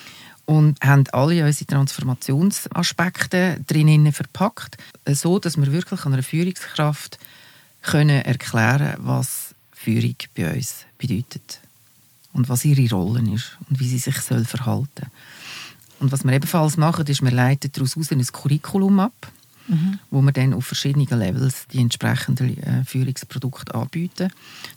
Und 0.44 0.80
haben 0.82 1.04
alle 1.12 1.44
unsere 1.44 1.66
Transformationsaspekte 1.66 3.60
drinnen 3.68 4.12
verpackt, 4.12 4.78
so 5.06 5.38
dass 5.38 5.56
wir 5.56 5.70
wirklich 5.70 6.04
einer 6.06 6.24
Führungskraft 6.24 7.20
können 7.82 8.24
erklären 8.24 8.94
was 8.98 9.54
Führung 9.72 10.16
bei 10.34 10.56
uns 10.56 10.86
bedeutet 10.98 11.60
und 12.34 12.48
was 12.48 12.64
ihre 12.64 12.94
Rolle 12.94 13.22
ist 13.32 13.56
und 13.70 13.80
wie 13.80 13.88
sie 13.88 13.98
sich 13.98 14.20
soll 14.20 14.44
verhalten 14.44 15.06
Und 16.00 16.12
was 16.12 16.24
wir 16.24 16.32
ebenfalls 16.32 16.76
machen, 16.76 17.06
ist, 17.06 17.22
wir 17.22 17.30
leiten 17.30 17.70
daraus 17.72 17.96
ein 17.96 18.26
Curriculum 18.26 19.00
ab, 19.00 19.32
mhm. 19.68 19.98
wo 20.10 20.20
wir 20.20 20.32
dann 20.32 20.52
auf 20.52 20.66
verschiedenen 20.66 21.18
Levels 21.18 21.66
die 21.72 21.78
entsprechenden 21.78 22.62
äh, 22.62 22.84
Führungsprodukte 22.84 23.74
anbieten. 23.74 24.30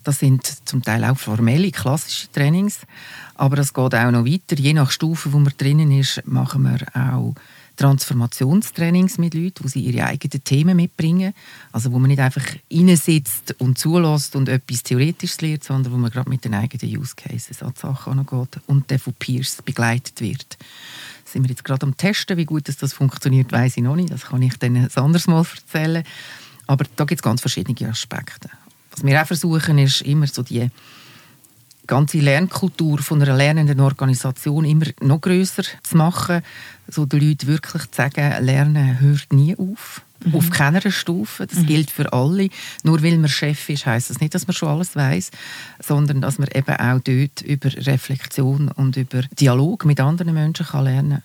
Das 0.03 0.19
sind 0.19 0.45
zum 0.65 0.83
Teil 0.83 1.03
auch 1.03 1.17
formelle, 1.17 1.71
klassische 1.71 2.31
Trainings, 2.31 2.79
aber 3.35 3.57
das 3.57 3.73
geht 3.73 3.95
auch 3.95 4.11
noch 4.11 4.25
weiter. 4.25 4.55
Je 4.55 4.73
nach 4.73 4.91
Stufe, 4.91 5.33
wo 5.33 5.39
man 5.39 5.53
drinnen 5.57 5.91
ist, 5.91 6.21
machen 6.25 6.63
wir 6.63 6.79
auch 6.95 7.33
Transformationstrainings 7.77 9.17
mit 9.17 9.33
Leuten, 9.33 9.63
wo 9.63 9.67
sie 9.67 9.81
ihre 9.81 10.05
eigenen 10.05 10.43
Themen 10.43 10.75
mitbringen. 10.75 11.33
Also 11.71 11.91
wo 11.91 11.99
man 11.99 12.09
nicht 12.09 12.19
einfach 12.19 12.45
sitzt 12.95 13.55
und 13.59 13.77
zulässt 13.77 14.35
und 14.35 14.49
etwas 14.49 14.83
Theoretisches 14.83 15.41
lernt, 15.41 15.63
sondern 15.63 15.93
wo 15.93 15.97
man 15.97 16.11
gerade 16.11 16.29
mit 16.29 16.43
den 16.43 16.53
eigenen 16.53 16.99
Use 16.99 17.15
Cases 17.15 17.63
an 17.63 17.73
die 17.75 17.79
Sachen 17.79 18.19
angeht 18.19 18.59
und 18.65 18.91
dann 18.91 18.99
von 18.99 19.13
Peers 19.13 19.61
begleitet 19.63 20.19
wird. 20.21 20.57
Sind 21.23 21.43
wir 21.43 21.49
jetzt 21.49 21.63
gerade 21.63 21.85
am 21.85 21.95
Testen, 21.95 22.37
wie 22.37 22.45
gut 22.45 22.67
das 22.67 22.93
funktioniert, 22.93 23.51
weiß 23.51 23.77
ich 23.77 23.83
noch 23.83 23.95
nicht. 23.95 24.11
Das 24.11 24.25
kann 24.25 24.41
ich 24.41 24.57
dann 24.57 24.75
ein 24.75 24.89
anderes 24.95 25.27
Mal 25.27 25.45
erzählen. 25.55 26.03
Aber 26.65 26.85
da 26.95 27.05
gibt 27.05 27.19
es 27.19 27.23
ganz 27.23 27.41
verschiedene 27.41 27.89
Aspekte. 27.89 28.49
Was 28.91 29.05
wir 29.05 29.21
auch 29.21 29.27
versuchen, 29.27 29.77
ist 29.77 30.01
immer 30.01 30.27
so 30.27 30.41
die 30.43 30.69
ganze 31.87 32.19
Lernkultur 32.19 32.99
von 32.99 33.21
einer 33.21 33.35
lernenden 33.35 33.79
Organisation 33.79 34.65
immer 34.65 34.85
noch 35.01 35.21
größer 35.21 35.63
zu 35.83 35.97
machen, 35.97 36.41
so 36.87 37.05
den 37.05 37.27
Leuten 37.27 37.47
wirklich 37.47 37.83
zu 37.83 37.95
sagen, 37.95 38.45
Lernen 38.45 38.99
hört 38.99 39.33
nie 39.33 39.55
auf. 39.55 40.01
Mhm. 40.25 40.35
Auf 40.35 40.49
keiner 40.49 40.89
Stufe. 40.89 41.45
Das 41.45 41.59
mhm. 41.59 41.65
gilt 41.67 41.91
für 41.91 42.11
alle. 42.11 42.49
Nur 42.83 43.03
weil 43.03 43.17
man 43.17 43.29
Chef 43.29 43.69
ist, 43.69 43.85
heißt 43.85 44.09
das 44.09 44.19
nicht, 44.19 44.33
dass 44.33 44.47
man 44.47 44.55
schon 44.55 44.69
alles 44.69 44.95
weiß, 44.95 45.31
sondern 45.79 46.21
dass 46.21 46.39
man 46.39 46.49
eben 46.53 46.75
auch 46.75 46.99
dort 46.99 47.41
über 47.41 47.69
Reflexion 47.85 48.69
und 48.69 48.97
über 48.97 49.21
Dialog 49.39 49.85
mit 49.85 49.99
anderen 49.99 50.33
Menschen 50.33 50.65
kann 50.65 50.85
lernen 50.85 51.21
kann. 51.21 51.23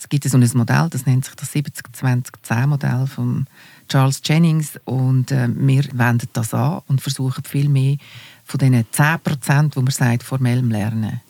Es 0.00 0.08
gibt 0.08 0.24
so 0.24 0.38
ein 0.38 0.50
Modell, 0.54 0.88
das 0.90 1.04
nennt 1.04 1.26
sich 1.26 1.34
das 1.34 1.54
70-20-10-Modell 1.54 3.06
von 3.06 3.46
Charles 3.86 4.22
Jennings 4.24 4.80
und 4.86 5.30
äh, 5.30 5.46
wir 5.54 5.84
wenden 5.92 6.28
das 6.32 6.54
an 6.54 6.80
und 6.88 7.02
versuchen 7.02 7.44
viel 7.44 7.68
mehr 7.68 7.96
von 8.50 8.58
diesen 8.58 8.84
10 8.90 9.20
Prozent, 9.22 9.76
wo 9.76 9.80
man 9.80 9.92
sagt, 9.92 10.24
formellem 10.24 10.70
Lernen, 10.70 11.20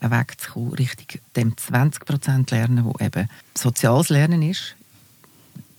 wegzukommen, 0.00 0.74
richtig 0.74 1.20
dem 1.34 1.56
20 1.56 2.04
Prozent 2.04 2.50
Lernen, 2.52 2.84
wo 2.84 2.94
eben 3.00 3.28
soziales 3.52 4.10
Lernen 4.10 4.42
ist, 4.42 4.76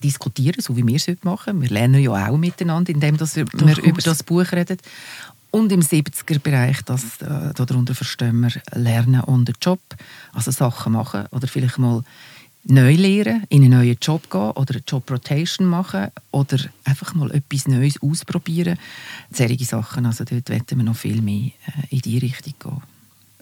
diskutieren, 0.03 0.61
so 0.61 0.75
wie 0.75 0.85
wir 0.85 0.97
es 0.97 1.07
heute 1.07 1.25
machen. 1.25 1.61
Wir 1.61 1.69
lernen 1.69 2.01
ja 2.01 2.27
auch 2.27 2.37
miteinander, 2.37 2.91
indem 2.91 3.17
wir 3.17 3.45
Durchaus. 3.45 3.77
über 3.77 4.01
das 4.01 4.23
Buch 4.23 4.51
reden. 4.51 4.77
Und 5.51 5.71
im 5.71 5.79
70er-Bereich, 5.79 6.81
das, 6.83 7.21
äh, 7.21 7.53
darunter 7.55 7.95
verstehen 7.95 8.41
wir 8.41 8.51
Lernen 8.73 9.21
und 9.21 9.47
den 9.47 9.55
Job, 9.61 9.79
also 10.33 10.51
Sachen 10.51 10.93
machen 10.93 11.25
oder 11.31 11.47
vielleicht 11.47 11.79
mal 11.79 12.03
neu 12.69 12.93
lernen, 12.95 13.43
in 13.49 13.63
einen 13.63 13.71
neuen 13.71 13.97
Job 14.01 14.29
gehen 14.29 14.51
oder 14.51 14.75
eine 14.75 14.83
Job-Rotation 14.87 15.67
machen 15.67 16.07
oder 16.31 16.57
einfach 16.83 17.13
mal 17.15 17.31
etwas 17.31 17.67
Neues 17.67 18.01
ausprobieren. 18.01 18.77
Solche 19.31 19.65
Sachen, 19.65 20.05
also 20.05 20.23
dort 20.23 20.49
wollen 20.49 20.63
wir 20.69 20.83
noch 20.83 20.95
viel 20.95 21.21
mehr 21.21 21.51
äh, 21.67 21.95
in 21.95 21.99
diese 21.99 22.21
Richtung 22.21 22.53
gehen. 22.59 22.81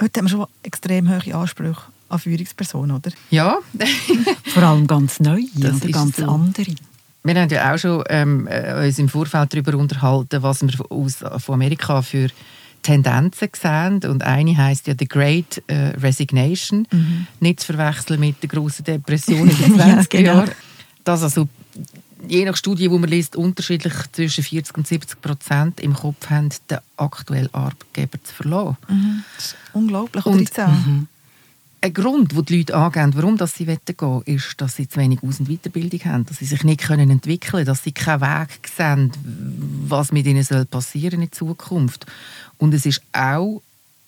Heute 0.01 0.19
haben 0.19 0.25
wir 0.25 0.29
schon 0.29 0.47
extrem 0.63 1.09
hohe 1.09 1.35
Ansprüche 1.35 1.81
an 2.09 2.19
Führungspersonen, 2.19 2.95
oder? 2.95 3.11
Ja. 3.29 3.57
Vor 4.45 4.63
allem 4.63 4.87
ganz 4.87 5.19
neue 5.19 5.45
das 5.55 5.81
oder 5.81 5.89
ganz 5.89 6.17
so. 6.17 6.25
andere. 6.25 6.75
Wir 7.23 7.35
haben 7.35 7.49
ja 7.49 7.73
auch 7.73 7.77
schon 7.77 8.03
ähm, 8.09 8.47
äh, 8.47 8.85
uns 8.85 8.99
im 8.99 9.09
Vorfeld 9.09 9.53
darüber 9.53 9.77
unterhalten, 9.77 10.41
was 10.41 10.61
wir 10.61 10.91
aus, 10.91 11.17
von 11.39 11.55
Amerika 11.55 12.01
für 12.01 12.29
Tendenzen 12.87 13.49
sehen. 13.53 13.99
Und 14.09 14.23
eine 14.23 14.55
heißt 14.55 14.87
ja 14.87 14.93
The 14.97 15.07
Great 15.07 15.61
äh, 15.67 15.89
Resignation, 15.99 16.87
mhm. 16.89 17.27
nicht 17.41 17.59
zu 17.59 17.73
verwechseln 17.73 18.19
mit 18.19 18.41
der 18.41 18.49
großen 18.49 18.85
Depression 18.85 19.49
in 19.49 19.57
den 19.57 19.75
20er 19.75 19.87
ja, 19.87 20.03
genau. 20.09 20.33
Jahren. 20.35 20.51
Das 21.03 21.21
also 21.23 21.47
je 22.27 22.45
nach 22.45 22.55
Studie, 22.55 22.83
die 22.83 22.89
man 22.89 23.09
liest, 23.09 23.35
unterschiedlich 23.35 23.93
zwischen 24.13 24.43
40 24.43 24.77
und 24.77 24.87
70 24.87 25.21
Prozent 25.21 25.79
im 25.81 25.93
Kopf 25.93 26.29
haben, 26.29 26.49
den 26.69 26.79
aktuellen 26.95 27.53
Arbeitgeber 27.53 28.23
zu 28.23 28.33
verlassen. 28.33 28.77
Mhm. 28.87 29.23
Das 29.35 29.45
ist 29.45 29.55
unglaublich, 29.73 30.25
oder 30.25 30.35
und, 30.35 30.57
mhm. 30.57 31.07
Ein 31.87 31.93
Grund, 31.93 32.33
den 32.33 32.43
die 32.43 32.57
Leute 32.57 32.75
angeben, 32.75 33.13
warum 33.15 33.37
sie 33.47 33.63
gehen 33.63 33.79
wollen, 33.99 34.21
ist, 34.25 34.55
dass 34.59 34.75
sie 34.75 34.89
zu 34.89 34.99
wenig 34.99 35.23
Aus- 35.23 35.39
und 35.39 35.47
Weiterbildung 35.47 36.03
haben, 36.03 36.25
dass 36.25 36.39
sie 36.39 36.45
sich 36.45 36.65
nicht 36.65 36.89
entwickeln 36.89 37.39
können, 37.39 37.65
dass 37.65 37.81
sie 37.81 37.93
keinen 37.93 38.19
Weg 38.19 38.67
sehen, 38.67 39.13
was 39.87 40.11
mit 40.11 40.25
ihnen 40.25 40.45
passieren 40.69 41.21
in 41.21 41.31
Zukunft. 41.31 42.05
Und 42.57 42.73
es 42.73 42.85
ist 42.85 43.01
auch 43.13 43.61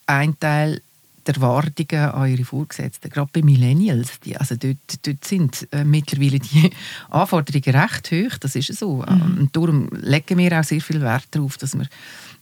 ein 0.08 0.38
Teil 0.42 0.82
der 1.26 1.36
Erwartungen 1.36 2.10
an 2.10 2.30
ihre 2.30 2.44
Vorgesetzten, 2.44 3.10
gerade 3.10 3.30
bei 3.32 3.44
Millennials, 3.44 4.20
die, 4.26 4.36
also 4.36 4.56
dort, 4.58 5.08
dort 5.08 5.24
sind 5.24 5.66
äh, 5.72 5.86
mittlerweile 5.86 6.40
die 6.40 6.72
Anforderungen 7.10 7.80
recht 7.80 8.12
hoch, 8.12 8.38
das 8.42 8.58
ist 8.58 8.78
so. 8.78 9.06
Mhm. 9.08 9.38
Und 9.40 9.56
darum 9.56 9.88
legen 9.94 10.38
wir 10.38 10.60
auch 10.60 10.66
sehr 10.66 10.82
viel 10.82 11.00
Wert 11.00 11.28
darauf, 11.32 11.56
dass 11.56 11.78
wir 11.78 11.88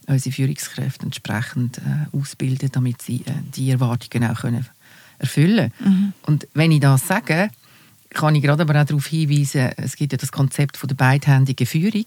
unsere 0.08 0.34
Führungskräfte 0.34 1.04
entsprechend 1.04 1.78
äh, 1.78 2.16
ausbilden, 2.16 2.70
damit 2.72 3.02
sie 3.02 3.20
äh, 3.20 3.34
die 3.54 3.70
Erwartungen 3.70 4.28
auch 4.28 4.40
können 4.40 4.66
erfüllen. 5.18 5.72
Mhm. 5.80 6.12
Und 6.26 6.48
wenn 6.54 6.72
ich 6.72 6.80
das 6.80 7.06
sage, 7.06 7.50
kann 8.10 8.34
ich 8.34 8.42
gerade 8.42 8.62
aber 8.62 8.80
auch 8.80 8.86
darauf 8.86 9.06
hinweisen, 9.06 9.70
es 9.76 9.96
gibt 9.96 10.12
ja 10.12 10.18
das 10.18 10.32
Konzept 10.32 10.76
von 10.76 10.88
der 10.88 10.96
beidhändigen 10.96 11.66
Führung 11.66 12.06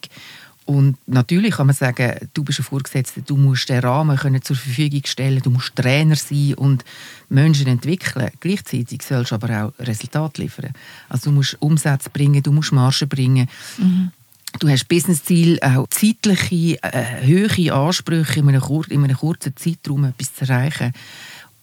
und 0.66 0.98
natürlich 1.08 1.56
kann 1.56 1.68
man 1.68 1.76
sagen, 1.76 2.30
du 2.34 2.44
bist 2.44 2.60
ein 2.60 2.64
Vorgesetzter, 2.64 3.22
du 3.22 3.36
musst 3.36 3.68
den 3.70 3.80
Rahmen 3.80 4.16
können 4.16 4.42
zur 4.42 4.56
Verfügung 4.56 5.02
stellen, 5.06 5.42
du 5.42 5.50
musst 5.50 5.76
Trainer 5.76 6.16
sein 6.16 6.54
und 6.54 6.86
Menschen 7.30 7.68
entwickeln. 7.68 8.30
Gleichzeitig 8.40 9.02
sollst 9.02 9.32
du 9.32 9.36
aber 9.36 9.66
auch 9.66 9.86
Resultate 9.86 10.42
liefern. 10.42 10.74
Also 11.10 11.30
du 11.30 11.36
musst 11.36 11.58
Umsätze 11.60 12.10
bringen, 12.10 12.44
du 12.44 12.52
musst 12.52 12.72
Margen 12.72 13.10
bringen. 13.10 13.50
Mhm. 13.78 14.12
Du 14.60 14.70
hast 14.70 14.88
Businessziel, 14.88 15.60
auch 15.62 15.88
zeitliche, 15.90 16.78
äh, 16.84 17.26
hohe 17.26 17.74
Ansprüche 17.74 18.42
in 18.42 18.50
einem, 18.50 18.84
in 18.90 19.04
einem 19.04 19.18
kurzen 19.18 19.56
Zeitraum 19.56 20.06
etwas 20.06 20.36
zu 20.36 20.46
erreichen. 20.46 20.94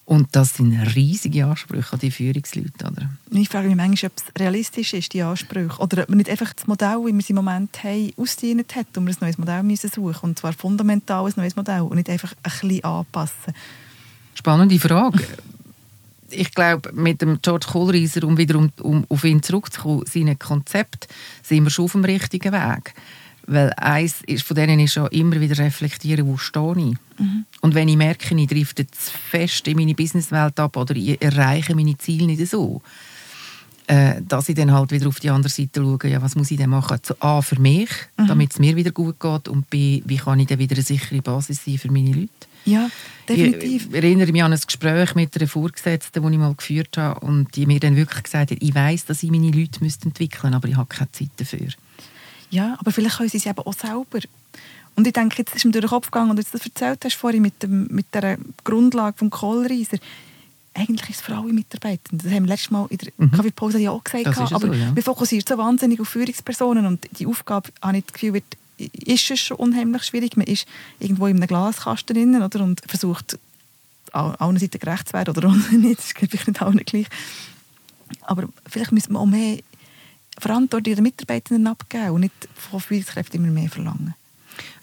Und 0.08 0.28
das 0.32 0.54
sind 0.54 0.74
riesige 0.96 1.44
Ansprüche 1.44 1.92
an 1.92 1.98
die 1.98 2.10
Führungsleute. 2.10 2.86
Oder? 2.86 3.10
Ich 3.30 3.50
frage 3.50 3.68
mich 3.68 3.76
manchmal, 3.76 4.10
ob 4.10 4.16
es 4.16 4.40
realistisch 4.40 4.94
ist, 4.94 5.12
die 5.12 5.20
Ansprüche. 5.20 5.78
Oder 5.82 6.04
ob 6.04 6.08
man 6.08 6.16
nicht 6.16 6.30
einfach 6.30 6.50
das 6.54 6.66
Modell, 6.66 6.96
wie 7.04 7.12
wir 7.12 7.18
es 7.18 7.28
im 7.28 7.36
Moment 7.36 7.84
haben, 7.84 8.10
ausgedient 8.16 8.74
hat 8.74 8.86
und 8.96 9.04
wir 9.04 9.12
ein 9.12 9.18
neues 9.20 9.36
Modell 9.36 9.62
müssen 9.62 9.90
suchen 9.90 10.30
Und 10.30 10.38
zwar 10.38 10.54
fundamental 10.54 11.26
ein 11.26 11.32
neues 11.36 11.56
Modell 11.56 11.82
und 11.82 11.96
nicht 11.96 12.08
einfach 12.08 12.32
ein 12.42 12.50
bisschen 12.50 12.84
anpassen. 12.84 13.52
Spannende 14.34 14.78
Frage. 14.78 15.22
ich 16.30 16.54
glaube, 16.54 16.90
mit 16.94 17.20
dem 17.20 17.42
George 17.42 17.66
Kohlreiser, 17.70 18.24
um 18.24 18.38
wieder 18.38 18.56
um, 18.56 18.72
um 18.80 19.04
auf 19.10 19.24
ihn 19.24 19.42
zurückzukommen, 19.42 20.06
seinem 20.06 20.38
Konzept, 20.38 21.08
sind 21.42 21.64
wir 21.64 21.70
schon 21.70 21.84
auf 21.84 21.92
dem 21.92 22.06
richtigen 22.06 22.54
Weg. 22.54 22.94
Weil 23.50 23.72
eins 23.78 24.22
ist, 24.26 24.44
von 24.44 24.54
denen 24.54 24.78
ist 24.78 24.96
ja 24.96 25.06
immer 25.06 25.40
wieder 25.40 25.56
reflektieren, 25.56 26.26
wo 26.26 26.36
stehe 26.36 26.72
ich. 26.72 27.18
Mhm. 27.18 27.46
Und 27.62 27.74
wenn 27.74 27.88
ich 27.88 27.96
merke, 27.96 28.34
ich 28.34 28.46
drifte 28.46 28.86
zu 28.86 29.10
fest 29.30 29.66
in 29.66 29.76
meine 29.78 29.94
Businesswelt 29.94 30.60
ab 30.60 30.76
oder 30.76 30.94
ich 30.94 31.20
erreiche 31.22 31.74
meine 31.74 31.96
Ziele 31.96 32.26
nicht 32.26 32.46
so, 32.46 32.82
äh, 33.86 34.20
dass 34.20 34.50
ich 34.50 34.54
dann 34.54 34.70
halt 34.70 34.90
wieder 34.90 35.08
auf 35.08 35.18
die 35.18 35.30
andere 35.30 35.50
Seite 35.50 35.80
schaue, 35.80 36.10
ja, 36.10 36.20
was 36.20 36.36
muss 36.36 36.50
ich 36.50 36.58
denn 36.58 36.68
machen? 36.68 36.98
So, 37.02 37.14
A, 37.20 37.40
für 37.40 37.58
mich, 37.58 37.88
mhm. 38.18 38.26
damit 38.26 38.52
es 38.52 38.58
mir 38.58 38.76
wieder 38.76 38.90
gut 38.90 39.18
geht 39.18 39.48
und 39.48 39.70
B, 39.70 40.02
wie 40.04 40.18
kann 40.18 40.38
ich 40.40 40.46
dann 40.46 40.58
wieder 40.58 40.76
eine 40.76 40.84
sichere 40.84 41.22
Basis 41.22 41.64
sein 41.64 41.78
für 41.78 41.90
meine 41.90 42.12
Leute? 42.12 42.28
Ja, 42.66 42.90
definitiv. 43.26 43.88
Ich 43.88 43.94
erinnere 43.94 44.30
mich 44.30 44.42
an 44.42 44.52
ein 44.52 44.60
Gespräch 44.60 45.14
mit 45.14 45.34
einer 45.34 45.48
Vorgesetzten, 45.48 46.22
das 46.22 46.32
ich 46.32 46.38
mal 46.38 46.54
geführt 46.54 46.98
habe 46.98 47.20
und 47.20 47.56
die 47.56 47.64
mir 47.64 47.80
dann 47.80 47.96
wirklich 47.96 48.24
gesagt 48.24 48.50
hat, 48.50 48.58
ich 48.60 48.74
weiß, 48.74 49.06
dass 49.06 49.22
ich 49.22 49.30
meine 49.30 49.50
Leute 49.50 49.80
entwickeln 49.80 50.50
müsste, 50.50 50.56
aber 50.56 50.68
ich 50.68 50.76
habe 50.76 50.88
keine 50.88 51.10
Zeit 51.12 51.30
dafür. 51.38 51.68
Ja, 52.50 52.76
aber 52.78 52.92
vielleicht 52.92 53.18
können 53.18 53.28
sie 53.28 53.38
es 53.38 53.46
eben 53.46 53.58
auch 53.58 53.72
selber. 53.72 54.20
Und 54.96 55.06
ich 55.06 55.12
denke, 55.12 55.36
jetzt 55.38 55.54
ist 55.54 55.64
mir 55.64 55.70
durch 55.70 55.84
den 55.84 55.90
Kopf 55.90 56.10
gegangen, 56.10 56.30
und 56.30 56.36
du 56.38 56.42
das 56.42 56.64
erzählt 56.64 57.04
hast 57.04 57.14
vorhin 57.14 57.42
mit, 57.42 57.62
dem, 57.62 57.86
mit 57.88 58.06
der 58.12 58.38
Grundlage 58.64 59.16
des 59.24 59.30
Kohlreiser, 59.30 59.98
eigentlich 60.74 61.10
ist 61.10 61.16
es 61.16 61.22
für 61.22 61.36
alle 61.36 61.52
Mitarbeitenden. 61.52 62.18
Das 62.18 62.32
haben 62.32 62.44
wir 62.44 62.48
letztes 62.48 62.70
Mal 62.70 62.86
in 62.90 62.98
der 62.98 63.12
mhm. 63.16 63.30
Kaffeepause 63.30 63.78
ja 63.78 63.90
auch 63.90 64.02
gesagt. 64.02 64.26
aber 64.26 64.66
so, 64.66 64.72
ja. 64.72 64.94
wir 64.94 65.02
fokussieren 65.02 65.44
so 65.48 65.58
wahnsinnig 65.58 66.00
auf 66.00 66.08
Führungspersonen 66.08 66.86
und 66.86 67.08
die 67.18 67.26
Aufgabe, 67.26 67.70
habe 67.82 67.98
ich 67.98 68.04
das 68.04 68.12
Gefühl, 68.12 68.34
wird, 68.34 68.44
ist 68.76 69.30
es 69.30 69.40
schon 69.40 69.56
unheimlich 69.56 70.04
schwierig. 70.04 70.36
Man 70.36 70.46
ist 70.46 70.66
irgendwo 71.00 71.26
in 71.26 71.36
einem 71.36 71.48
Glaskasten 71.48 72.14
drin, 72.14 72.42
oder, 72.42 72.60
und 72.62 72.80
versucht 72.86 73.38
allen 74.12 74.58
Seiten 74.58 74.78
gerecht 74.78 75.08
zu 75.08 75.14
werden 75.14 75.36
oder 75.36 75.48
nicht, 75.72 75.98
das 75.98 76.06
ist 76.06 76.18
vielleicht 76.18 76.48
nicht 76.48 76.62
allen 76.62 76.78
gleich. 76.78 77.06
Aber 78.22 78.48
vielleicht 78.66 78.92
müssen 78.92 79.12
wir 79.12 79.20
auch 79.20 79.26
mehr 79.26 79.58
Verantwortung 80.38 80.94
den 80.94 81.02
Mitarbeitenden 81.02 81.66
abgeben 81.66 82.10
und 82.10 82.20
nicht 82.22 82.48
von 82.54 82.80
Führungskräften 82.80 83.42
immer 83.42 83.52
mehr 83.52 83.68
verlangen. 83.68 84.14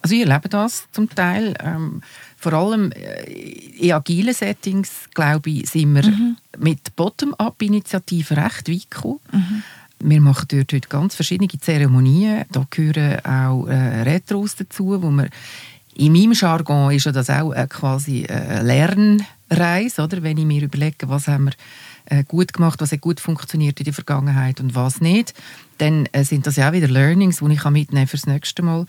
Also 0.02 0.16
ich 0.16 0.22
erlebe 0.22 0.50
das 0.50 0.86
zum 0.92 1.10
Teil. 1.10 1.56
Ähm, 1.64 2.02
vor 2.38 2.54
allem 2.54 2.92
äh, 2.92 3.24
in 3.24 3.92
agilen 3.92 4.34
Settings, 4.34 5.10
glaube 5.14 5.50
ich, 5.50 5.70
sind 5.70 5.96
wir 5.96 6.04
mhm. 6.04 6.38
mit 6.60 6.96
Bottom-up-Initiativen 6.96 8.38
recht 8.38 8.70
weit 8.70 8.92
gekommen. 8.92 9.20
Mhm. 9.32 9.64
Wir 10.00 10.22
machen 10.22 10.46
dort 10.50 10.74
heute 10.74 10.88
ganz 10.90 11.16
verschiedene 11.16 11.50
Zeremonien. 11.60 12.46
Da 12.52 12.68
gehören 12.70 13.26
auch 13.26 13.68
äh, 13.68 14.04
Retros 14.04 14.56
dazu, 14.56 15.02
wo 15.02 15.10
wir 15.10 15.30
in 15.96 16.12
meinem 16.12 16.34
Jargon 16.34 16.92
ist 16.94 17.06
ja 17.06 17.12
das 17.12 17.30
auch 17.30 17.54
äh, 17.54 17.68
quasi 17.68 18.26
eine 18.26 18.64
Lernreise, 18.64 20.04
oder? 20.04 20.22
wenn 20.22 20.38
ich 20.38 20.46
mir 20.46 20.62
überlege, 20.62 21.08
was 21.08 21.28
haben 21.28 21.46
wir 21.46 21.52
äh, 21.52 21.56
gut 22.28 22.54
gemacht, 22.54 22.82
was 22.82 22.92
hat 22.92 23.02
gut 23.02 23.20
funktioniert 23.20 23.80
in 23.80 23.86
der 23.86 23.94
Vergangenheit 23.94 24.60
und 24.60 24.76
was 24.76 25.02
nicht, 25.02 25.34
dann 25.78 26.08
äh, 26.12 26.24
sind 26.24 26.48
das 26.48 26.56
ja 26.56 26.70
auch 26.70 26.74
wieder 26.74 26.88
Learnings, 26.88 27.40
die 27.40 27.54
ich 27.54 27.64
mitnehmen 27.66 28.08
für 28.08 28.18
das 28.18 28.28
nächste 28.28 28.62
Mal. 28.62 28.86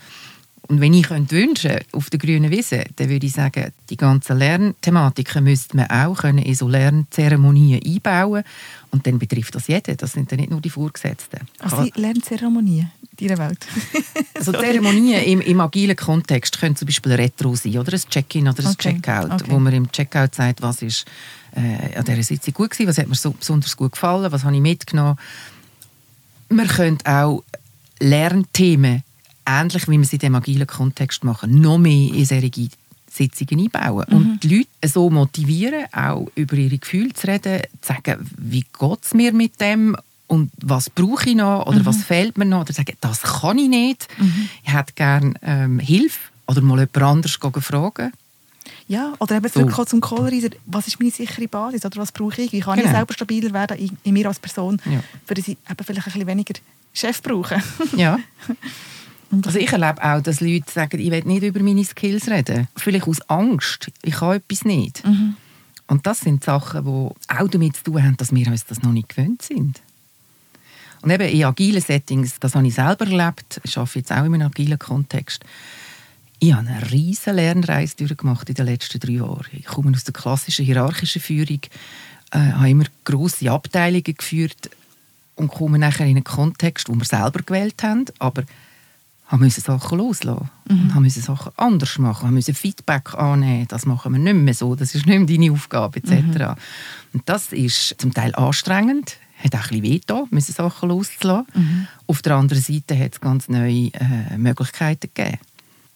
Und 0.67 0.81
wenn 0.81 0.93
ich 0.93 1.07
könnte 1.07 1.35
wünschen 1.35 1.79
auf 1.93 2.09
der 2.09 2.19
grünen 2.19 2.51
Wiese, 2.51 2.83
dann 2.97 3.09
würde 3.09 3.25
ich 3.25 3.33
sagen, 3.33 3.71
die 3.89 3.95
ganzen 3.95 4.37
Lernthematiken 4.37 5.43
müsste 5.43 5.77
man 5.77 5.89
auch 5.89 6.17
können 6.17 6.39
in 6.39 6.55
so 6.55 6.67
Lernzeremonien 6.67 7.81
einbauen 7.85 8.43
und 8.91 9.07
dann 9.07 9.17
betrifft 9.17 9.55
das 9.55 9.67
jeden. 9.67 9.95
Das 9.95 10.11
sind 10.11 10.29
dann 10.31 10.39
nicht 10.39 10.51
nur 10.51 10.59
die 10.59 10.69
Vorgesetzten. 10.69 11.39
Also 11.59 11.89
Lernzeremonien 11.95 12.91
in 13.17 13.27
deiner 13.27 13.47
Welt? 13.47 13.65
also 14.35 14.51
Zeremonien 14.51 15.23
im, 15.23 15.41
im, 15.41 15.61
agilen 15.61 15.95
Kontext 15.95 16.59
können 16.59 16.75
zum 16.75 16.85
Beispiel 16.85 17.13
Retro 17.13 17.55
sein 17.55 17.77
oder 17.77 17.93
ein 17.93 18.01
Check-in 18.09 18.49
oder 18.49 18.63
ein 18.63 18.71
okay. 18.71 18.93
Check-out, 18.93 19.31
okay. 19.31 19.51
wo 19.51 19.59
man 19.59 19.73
im 19.73 19.91
Check-out 19.91 20.35
sagt, 20.35 20.61
was 20.61 20.81
ist 20.81 21.05
äh, 21.55 21.97
an 21.97 22.05
dieser 22.05 22.23
Sitzung 22.23 22.53
gut 22.53 22.71
gewesen, 22.71 22.87
was 22.87 22.97
hat 22.97 23.07
mir 23.07 23.15
so 23.15 23.31
besonders 23.31 23.75
gut 23.75 23.93
gefallen, 23.93 24.31
was 24.31 24.43
habe 24.43 24.55
ich 24.55 24.61
mitgenommen. 24.61 25.17
Man 26.49 26.67
könnte 26.67 27.09
auch 27.11 27.43
Lernthemen 27.99 29.03
ähnlich 29.47 29.87
wie 29.87 29.93
wir 29.93 30.01
es 30.01 30.13
in 30.13 30.19
dem 30.19 30.35
agilen 30.35 30.67
Kontext 30.67 31.23
machen, 31.23 31.61
noch 31.61 31.77
mehr 31.77 32.13
in 32.13 32.25
solche 32.25 32.69
Sitzungen 33.09 33.69
einbauen. 33.73 34.05
Mhm. 34.09 34.15
Und 34.15 34.43
die 34.43 34.57
Leute 34.57 34.87
so 34.87 35.09
motivieren, 35.09 35.85
auch 35.91 36.27
über 36.35 36.55
ihre 36.55 36.77
Gefühle 36.77 37.13
zu 37.13 37.27
reden, 37.27 37.61
zu 37.81 37.93
sagen, 37.93 38.29
wie 38.37 38.61
geht 38.61 39.03
es 39.03 39.13
mir 39.13 39.33
mit 39.33 39.59
dem 39.59 39.95
und 40.27 40.51
was 40.61 40.89
brauche 40.89 41.29
ich 41.29 41.35
noch 41.35 41.65
oder 41.65 41.79
mhm. 41.79 41.85
was 41.85 42.03
fehlt 42.03 42.37
mir 42.37 42.45
noch 42.45 42.61
oder 42.61 42.73
sagen, 42.73 42.97
das 42.99 43.21
kann 43.21 43.57
ich 43.57 43.69
nicht, 43.69 44.07
mhm. 44.19 44.49
ich 44.63 44.73
hätte 44.73 44.93
gerne 44.93 45.33
ähm, 45.41 45.79
Hilfe 45.79 46.19
oder 46.47 46.61
mal 46.61 46.79
jemand 46.79 46.97
anderes 46.97 47.39
fragen. 47.61 48.11
Ja, 48.87 49.13
oder 49.19 49.35
eben 49.35 49.49
so. 49.49 49.65
zurück 49.67 49.89
zum 49.89 49.99
Callreiser, 49.99 50.49
was 50.65 50.87
ist 50.87 50.99
meine 50.99 51.11
sichere 51.11 51.47
Basis 51.47 51.85
oder 51.85 51.97
was 51.97 52.11
brauche 52.11 52.41
ich? 52.41 52.53
Wie 52.53 52.61
kann 52.61 52.77
genau. 52.77 52.87
ich 52.87 52.95
selber 52.95 53.13
stabiler 53.13 53.51
werden 53.53 53.77
in, 53.77 53.97
in 54.03 54.13
mir 54.13 54.27
als 54.27 54.39
Person, 54.39 54.81
ja. 54.85 55.03
für 55.25 55.33
dass 55.33 55.47
ich 55.47 55.57
eben 55.69 55.83
vielleicht 55.83 56.07
ein 56.07 56.13
bisschen 56.13 56.27
weniger 56.27 56.53
Chef 56.93 57.21
brauche. 57.21 57.61
ja. 57.95 58.17
Also 59.45 59.59
ich 59.59 59.71
erlebe 59.71 60.01
auch, 60.03 60.21
dass 60.21 60.39
Leute 60.39 60.71
sagen, 60.71 60.99
ich 60.99 61.11
will 61.11 61.23
nicht 61.25 61.43
über 61.43 61.61
meine 61.61 61.83
Skills 61.83 62.29
reden. 62.29 62.69
Vielleicht 62.77 63.07
aus 63.07 63.21
Angst, 63.29 63.91
ich 64.03 64.15
kann 64.15 64.37
etwas 64.37 64.63
nicht. 64.63 65.05
Mhm. 65.05 65.35
Und 65.87 66.05
das 66.07 66.21
sind 66.21 66.43
Sachen, 66.43 66.85
die 66.85 67.33
auch 67.33 67.47
damit 67.49 67.77
zu 67.77 67.83
tun 67.83 68.03
haben, 68.03 68.17
dass 68.17 68.33
wir 68.33 68.47
uns 68.47 68.65
das 68.65 68.81
noch 68.81 68.91
nicht 68.91 69.09
gewöhnt 69.09 69.41
sind. 69.41 69.81
Und 71.01 71.11
eben 71.11 71.29
in 71.29 71.43
agilen 71.43 71.81
Settings, 71.81 72.39
das 72.39 72.55
habe 72.55 72.67
ich 72.67 72.73
selber 72.73 73.05
erlebt, 73.05 73.61
ich 73.63 73.77
arbeite 73.77 73.99
jetzt 73.99 74.11
auch 74.11 74.23
in 74.23 74.33
einem 74.33 74.47
agilen 74.47 74.79
Kontext, 74.79 75.43
ich 76.39 76.53
habe 76.53 76.67
eine 76.67 76.91
riesige 76.91 77.31
Lernreise 77.35 77.95
durchgemacht 77.97 78.49
in 78.49 78.55
den 78.55 78.65
letzten 78.65 78.99
drei 78.99 79.13
Jahren. 79.13 79.47
Ich 79.53 79.65
komme 79.65 79.91
aus 79.91 80.03
der 80.03 80.13
klassischen 80.13 80.65
hierarchischen 80.65 81.21
Führung, 81.21 81.61
äh, 82.31 82.37
habe 82.37 82.69
immer 82.69 82.85
grosse 83.03 83.49
Abteilungen 83.51 84.03
geführt 84.03 84.69
und 85.35 85.49
komme 85.49 85.79
nachher 85.79 86.05
in 86.05 86.17
einen 86.17 86.23
Kontext, 86.23 86.89
wo 86.89 86.95
wir 86.95 87.05
selber 87.05 87.41
gewählt 87.43 87.81
haben, 87.83 88.05
aber 88.19 88.43
haben 89.27 89.41
müssen 89.41 89.61
Sachen 89.61 89.97
loslassen 89.97 90.49
mhm. 90.69 90.93
haben 90.93 91.03
müssen 91.03 91.21
Sachen 91.21 91.51
anders 91.57 91.97
machen, 91.97 92.27
haben 92.27 92.33
müssen 92.33 92.53
Feedback 92.53 93.13
annehmen. 93.13 93.67
Das 93.67 93.85
machen 93.85 94.13
wir 94.13 94.19
nicht 94.19 94.35
mehr 94.35 94.53
so, 94.53 94.75
das 94.75 94.95
ist 94.95 95.05
nicht 95.05 95.17
mehr 95.19 95.37
deine 95.37 95.51
Aufgabe 95.51 95.97
etc. 95.97 96.11
Mhm. 96.11 96.55
Und 97.13 97.23
das 97.25 97.51
ist 97.51 97.95
zum 97.99 98.13
Teil 98.13 98.33
anstrengend, 98.35 99.17
hat 99.43 99.53
auch 99.53 99.59
ein 99.59 99.67
bisschen 99.67 99.83
wehgetan, 99.83 100.27
müssen 100.29 100.53
Sachen 100.53 100.89
loszulassen. 100.89 101.47
Mhm. 101.53 101.87
Auf 102.07 102.21
der 102.21 102.35
anderen 102.35 102.63
Seite 102.63 102.97
hat 102.97 103.13
es 103.13 103.21
ganz 103.21 103.49
neue 103.49 103.91
äh, 103.93 104.37
Möglichkeiten 104.37 105.09
gegeben. 105.13 105.39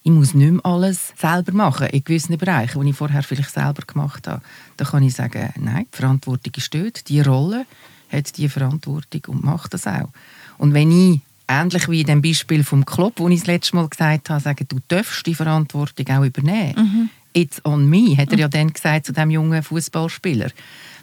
Ich 0.04 0.12
muss 0.12 0.34
nicht 0.34 0.52
mehr 0.52 0.66
alles 0.66 1.14
selber 1.16 1.52
machen, 1.52 1.88
in 1.88 2.04
gewissen 2.04 2.38
Bereichen, 2.38 2.82
die 2.82 2.90
ich 2.90 2.96
vorher 2.96 3.22
vielleicht 3.22 3.52
selber 3.52 3.84
gemacht 3.86 4.28
habe. 4.28 4.42
Da 4.78 4.86
kann 4.86 5.04
ich 5.04 5.14
sagen, 5.14 5.54
nein, 5.60 5.86
die 5.94 5.98
Verantwortung 5.98 6.54
ist 6.58 6.74
dort, 6.74 7.08
die 7.08 7.22
Rolle 7.22 7.66
hat 8.12 8.38
die 8.38 8.50
Verantwortung 8.50 9.22
und 9.28 9.44
macht 9.44 9.74
das 9.74 9.86
auch. 9.88 10.10
Und 10.58 10.74
wenn 10.74 10.92
ich 10.92 11.22
ähnlich 11.48 11.90
wie 11.90 12.02
in 12.02 12.08
dem 12.08 12.22
Beispiel 12.22 12.64
vom 12.64 12.86
Club, 12.86 13.14
wo 13.18 13.30
ich 13.30 13.40
das 13.40 13.48
letzte 13.48 13.76
Mal 13.76 13.88
gesagt 13.88 14.30
habe, 14.30 14.42
sagen, 14.42 14.66
du 14.68 14.78
darfst 14.88 15.26
die 15.26 15.36
Verantwortung 15.36 16.08
auch 16.10 16.24
übernehmen. 16.24 16.74
Mhm. 16.76 17.10
It's 17.34 17.64
on 17.64 17.90
me, 17.90 18.18
hat 18.18 18.32
er 18.34 18.40
ja 18.40 18.48
dann 18.48 18.74
gesagt 18.74 19.06
zu 19.06 19.14
dem 19.14 19.30
jungen 19.30 19.64
Fußballspieler. 19.64 20.50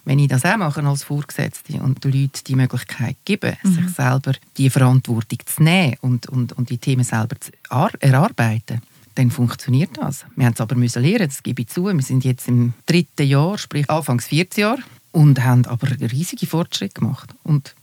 Wenn 0.05 0.19
ich 0.19 0.29
das 0.29 0.45
auch 0.45 0.57
mache 0.57 0.83
als 0.83 1.05
Vorgesetzte 1.05 1.81
und 1.81 2.05
den 2.05 2.13
Leuten 2.13 2.45
die 2.47 2.55
Möglichkeit 2.55 3.17
gebe, 3.25 3.57
mhm. 3.63 3.73
sich 3.73 3.89
selber 3.91 4.33
die 4.57 4.71
Verantwortung 4.71 5.39
zu 5.45 5.63
nehmen 5.63 5.97
und, 6.01 6.29
und, 6.29 6.53
und 6.53 6.71
die 6.71 6.79
Themen 6.79 7.05
selber 7.05 7.37
zu 7.41 7.53
erarbeiten, 8.01 8.83
dann 9.19 9.31
funktioniert 9.33 9.99
das. 9.99 10.25
Wir 10.37 10.47
haben 10.47 10.55
es 10.55 10.61
aber 10.61 10.77
müssen 10.77 11.03
lernen, 11.03 11.27
das 11.27 11.43
gebe 11.43 11.63
ich 11.63 11.69
zu. 11.69 11.85
Wir 11.85 12.03
sind 12.03 12.25
jetzt 12.25 12.47
im 12.47 12.73
dritten 12.87 13.27
Jahr, 13.27 13.59
sprich 13.59 13.91
Anfangs 13.91 14.29
40 14.29 14.59
Jahr 14.59 14.79
und 15.11 15.43
haben 15.43 15.67
aber 15.67 15.89
riesige 16.01 16.47
Fortschritte 16.47 17.01
gemacht. 17.01 17.35
Und 17.43 17.75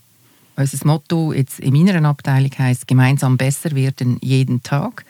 unser 0.55 0.87
Motto 0.87 1.33
jetzt 1.33 1.59
in 1.59 1.73
meiner 1.73 2.07
Abteilung 2.07 2.51
heißt 2.57 2.87
gemeinsam 2.87 3.35
besser 3.35 3.71
werden 3.71 4.17
jeden 4.21 4.63
Tag. 4.63 5.03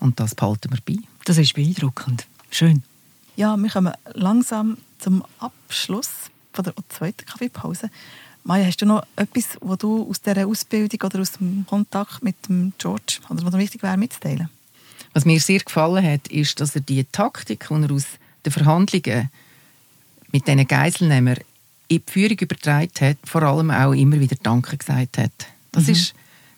Und 0.00 0.18
das 0.18 0.34
behalten 0.34 0.72
wir 0.72 0.80
bei. 0.84 1.00
Das 1.24 1.38
ist 1.38 1.54
beeindruckend. 1.54 2.26
Schön. 2.50 2.82
Ja, 3.36 3.56
wir 3.56 3.70
kommen 3.70 3.92
langsam 4.14 4.78
zum 4.98 5.22
Abschluss 5.38 6.10
von 6.52 6.64
der 6.64 6.74
zweiten 6.88 7.24
Kaffeepause. 7.24 7.88
Maja, 8.42 8.66
hast 8.66 8.82
du 8.82 8.86
noch 8.86 9.04
etwas, 9.14 9.58
was 9.60 9.78
du 9.78 10.08
aus 10.08 10.22
dieser 10.22 10.46
Ausbildung 10.46 11.00
oder 11.04 11.20
aus 11.20 11.32
dem 11.32 11.64
Kontakt 11.68 12.24
mit 12.24 12.48
dem 12.48 12.72
George 12.78 13.18
oder 13.28 13.44
was 13.44 13.54
wichtig 13.54 13.82
wäre 13.82 13.96
mitzuteilen? 13.96 14.48
Was 15.16 15.24
mir 15.24 15.40
sehr 15.40 15.60
gefallen 15.60 16.04
hat, 16.04 16.28
ist, 16.28 16.60
dass 16.60 16.74
er 16.74 16.82
die 16.82 17.02
Taktik, 17.04 17.68
die 17.70 17.74
er 17.74 17.90
aus 17.90 18.04
den 18.44 18.52
Verhandlungen 18.52 19.30
mit 20.30 20.46
diesen 20.46 20.68
Geiselnehmern 20.68 21.38
in 21.88 22.02
die 22.06 22.12
Führung 22.12 22.36
übertragen 22.38 22.90
hat, 23.00 23.16
vor 23.24 23.42
allem 23.42 23.70
auch 23.70 23.94
immer 23.94 24.20
wieder 24.20 24.36
Danke 24.42 24.76
gesagt 24.76 25.16
hat. 25.16 25.32
Das 25.72 25.86
mhm. 25.86 25.92
ist 25.94 26.14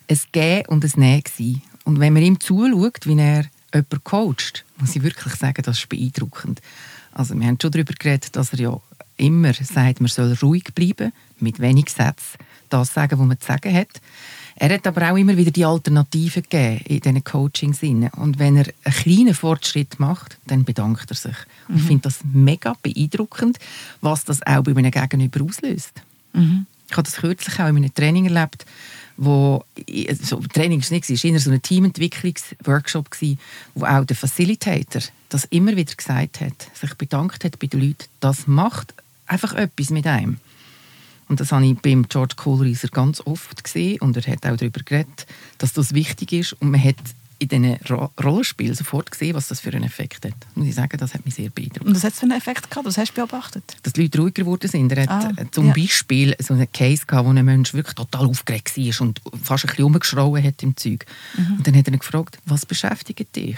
ein 0.09 0.19
Gehen 0.33 0.65
und 0.67 0.83
ein 0.83 0.91
Nehmen. 0.97 1.61
Und 1.85 2.01
wenn 2.01 2.11
man 2.11 2.21
ihm 2.21 2.37
zuschaut, 2.41 3.05
wie 3.05 3.17
er 3.17 3.45
jemanden 3.73 4.03
coacht, 4.03 4.65
muss 4.77 4.93
ich 4.93 5.03
wirklich 5.03 5.35
sagen, 5.35 5.61
das 5.63 5.77
ist 5.77 5.87
beeindruckend. 5.87 6.59
Also 7.13 7.39
wir 7.39 7.47
haben 7.47 7.59
schon 7.61 7.71
darüber 7.71 7.93
geredet, 7.93 8.35
dass 8.35 8.51
er 8.51 8.59
ja 8.59 8.81
immer 9.15 9.53
sagt, 9.53 10.01
man 10.01 10.09
soll 10.09 10.37
ruhig 10.41 10.65
bleiben, 10.75 11.13
mit 11.39 11.61
wenig 11.61 11.91
Sätzen, 11.91 12.39
das 12.67 12.93
sagen, 12.93 13.19
was 13.19 13.25
man 13.25 13.39
zu 13.39 13.47
sagen 13.47 13.73
hat. 13.73 14.01
Er 14.61 14.73
hat 14.73 14.85
aber 14.85 15.09
auch 15.09 15.15
immer 15.15 15.37
wieder 15.37 15.51
die 15.51 15.63
Alternativen 15.63 16.43
gegeben 16.43 16.81
in 16.85 16.99
diesen 16.99 17.23
Coachings. 17.23 17.81
Und 17.81 18.39
wenn 18.39 18.57
er 18.57 18.65
einen 18.83 18.93
kleinen 18.93 19.33
Fortschritt 19.33 19.99
macht, 19.99 20.37
dann 20.47 20.65
bedankt 20.65 21.09
er 21.09 21.15
sich. 21.15 21.35
Mhm. 21.69 21.75
Ich 21.77 21.83
finde 21.83 22.01
das 22.03 22.19
mega 22.33 22.75
beeindruckend, 22.83 23.57
was 24.01 24.25
das 24.25 24.45
auch 24.45 24.63
bei 24.63 24.75
einem 24.75 24.91
Gegenüber 24.91 25.45
auslöst. 25.45 25.93
Mhm. 26.33 26.65
Ich 26.89 26.97
habe 26.97 27.03
das 27.03 27.15
kürzlich 27.15 27.55
auch 27.55 27.67
in 27.67 27.77
einem 27.77 27.93
Training 27.93 28.25
erlebt, 28.25 28.65
wo 29.15 29.63
so, 30.21 30.41
Training 30.53 30.81
war 30.81 30.91
nicht, 30.91 31.09
es 31.09 31.23
war 31.23 31.31
eher 31.31 31.39
so 31.39 31.51
ein 31.51 31.61
Teamentwicklungsworkshop, 31.61 33.07
wo 33.75 33.85
auch 33.85 34.05
der 34.05 34.15
Facilitator 34.15 35.01
das 35.29 35.45
immer 35.45 35.75
wieder 35.75 35.93
gesagt 35.93 36.41
hat, 36.41 36.67
sich 36.73 36.93
bedankt 36.95 37.45
hat 37.45 37.59
bei 37.59 37.67
den 37.67 37.81
Leuten, 37.81 38.05
das 38.19 38.47
macht 38.47 38.93
einfach 39.25 39.53
etwas 39.53 39.89
mit 39.89 40.05
einem. 40.05 40.37
Und 41.29 41.39
das 41.39 41.51
habe 41.51 41.65
ich 41.65 41.77
beim 41.77 42.07
George 42.09 42.35
Kohlreiser 42.35 42.89
ganz 42.89 43.21
oft 43.25 43.63
gesehen 43.63 44.01
und 44.01 44.17
er 44.17 44.33
hat 44.33 44.45
auch 44.45 44.57
darüber 44.57 44.81
geredet, 44.83 45.27
dass 45.59 45.73
das 45.73 45.93
wichtig 45.93 46.33
ist 46.33 46.53
und 46.53 46.71
man 46.71 46.83
hat 46.83 46.97
in 47.39 47.47
diesen 47.47 47.77
Ro 47.89 48.09
Rollenspielen 48.21 48.75
sofort 48.75 49.11
gesehen, 49.11 49.33
was 49.33 49.47
das 49.47 49.61
für 49.61 49.71
einen 49.71 49.83
Effekt 49.85 50.25
hat. 50.25 50.33
Muss 50.55 50.67
ich 50.67 50.75
sagen, 50.75 50.97
das 50.97 51.13
hat 51.13 51.25
mich 51.25 51.35
sehr 51.35 51.49
beeindruckt. 51.49 51.85
Und 51.87 51.95
was 51.95 52.03
hat 52.03 52.13
es 52.13 52.19
für 52.19 52.25
einen 52.25 52.37
Effekt 52.37 52.69
gehabt? 52.69 52.85
Was 52.85 52.97
hast 52.97 53.13
du 53.13 53.15
beobachtet? 53.15 53.77
Dass 53.83 53.93
die 53.93 54.01
Leute 54.01 54.19
ruhiger 54.19 54.43
geworden 54.43 54.69
sind. 54.69 54.91
Er 54.91 55.03
hat 55.03 55.09
ah, 55.09 55.45
zum 55.51 55.67
ja. 55.67 55.73
Beispiel 55.73 56.35
so 56.39 56.53
einen 56.53 56.69
Case 56.71 57.03
gehabt, 57.07 57.25
wo 57.25 57.31
ein 57.31 57.45
Mensch 57.45 57.73
wirklich 57.73 57.95
total 57.95 58.25
aufgeregt 58.25 58.75
war 58.75 59.01
und 59.07 59.21
fast 59.41 59.63
ein 59.63 59.69
bisschen 59.69 59.85
umgeschrauen 59.85 60.43
hat 60.43 60.61
im 60.63 60.75
Zeug. 60.75 61.05
Mhm. 61.37 61.57
Und 61.57 61.67
dann 61.67 61.77
hat 61.77 61.87
er 61.87 61.93
ihn 61.93 61.99
gefragt, 61.99 62.39
was 62.45 62.65
beschäftigt 62.65 63.33
dich? 63.35 63.57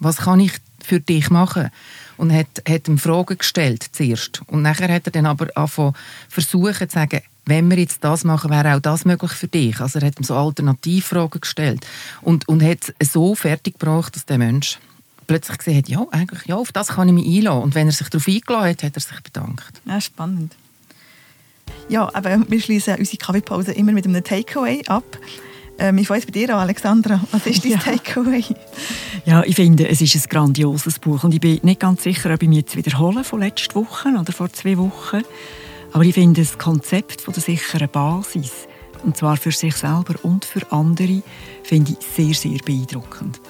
Was 0.00 0.16
kann 0.16 0.40
ich 0.40 0.52
für 0.84 1.00
dich 1.00 1.30
machen? 1.30 1.70
Und 2.16 2.32
hat, 2.32 2.48
hat 2.68 2.86
ihm 2.86 2.98
Fragen 2.98 3.38
gestellt 3.38 3.86
zuerst. 3.92 4.42
Und 4.46 4.62
nachher 4.62 4.92
hat 4.92 5.06
er 5.06 5.12
dann 5.12 5.26
aber 5.26 5.48
angefangen 5.54 5.94
zu 6.28 6.72
sagen, 6.88 7.20
wenn 7.46 7.70
wir 7.70 7.78
jetzt 7.78 8.04
das 8.04 8.24
machen, 8.24 8.50
wäre 8.50 8.76
auch 8.76 8.80
das 8.80 9.04
möglich 9.04 9.32
für 9.32 9.48
dich. 9.48 9.80
Also 9.80 9.98
er 9.98 10.06
hat 10.06 10.20
ihm 10.20 10.24
so 10.24 10.34
Alternativfragen 10.34 11.40
gestellt 11.40 11.86
und, 12.20 12.46
und 12.46 12.62
hat 12.62 12.94
so 13.02 13.34
fertig 13.34 13.78
gebracht, 13.78 14.14
dass 14.14 14.26
der 14.26 14.38
Mensch 14.38 14.78
plötzlich 15.26 15.58
gesehen 15.58 15.78
hat, 15.78 15.88
ja, 15.88 16.06
eigentlich, 16.10 16.46
ja, 16.46 16.56
auf 16.56 16.72
das 16.72 16.88
kann 16.88 17.08
ich 17.08 17.14
mich 17.14 17.38
einladen. 17.38 17.62
Und 17.62 17.74
wenn 17.74 17.86
er 17.86 17.92
sich 17.92 18.08
darauf 18.08 18.26
eingeladen 18.26 18.68
hat, 18.68 18.82
hat 18.82 18.96
er 18.96 19.00
sich 19.00 19.20
bedankt. 19.20 19.80
Ja, 19.84 20.00
spannend. 20.00 20.54
Ja, 21.88 22.12
aber 22.14 22.40
wir 22.48 22.60
schließen 22.60 22.96
unsere 22.96 23.16
Kaffeepause 23.16 23.72
immer 23.72 23.92
mit 23.92 24.06
einem 24.06 24.22
Takeaway 24.22 24.82
ab. 24.86 25.18
Ähm, 25.80 25.96
ich 25.96 26.06
fange 26.06 26.20
bei 26.26 26.30
dir 26.30 26.50
an, 26.50 26.60
Alexandra. 26.60 27.20
Was 27.32 27.46
ist 27.46 27.64
dein 27.64 27.72
ja. 27.72 27.78
Takeaway? 27.78 28.44
Ja, 29.24 29.42
ich 29.42 29.56
finde, 29.56 29.88
es 29.88 30.02
ist 30.02 30.14
ein 30.14 30.22
grandioses 30.28 30.98
Buch. 30.98 31.24
Und 31.24 31.34
ich 31.34 31.40
bin 31.40 31.58
nicht 31.62 31.80
ganz 31.80 32.02
sicher, 32.02 32.32
ob 32.32 32.42
ich 32.42 32.48
mich 32.48 32.58
jetzt 32.58 32.76
wiederhole 32.76 33.24
von 33.24 33.40
letzten 33.40 33.74
Wochen 33.74 34.16
oder 34.16 34.30
vor 34.32 34.52
zwei 34.52 34.76
Wochen. 34.76 35.22
Aber 35.92 36.04
ich 36.04 36.14
finde 36.14 36.42
das 36.42 36.58
Konzept 36.58 37.22
von 37.22 37.32
der 37.32 37.42
sicheren 37.42 37.88
Basis, 37.88 38.68
und 39.02 39.16
zwar 39.16 39.38
für 39.38 39.50
sich 39.50 39.74
selber 39.74 40.14
und 40.22 40.44
für 40.44 40.70
andere, 40.70 41.22
finde 41.64 41.92
ich 41.92 42.06
sehr, 42.14 42.34
sehr 42.34 42.58
beeindruckend. 42.64 43.40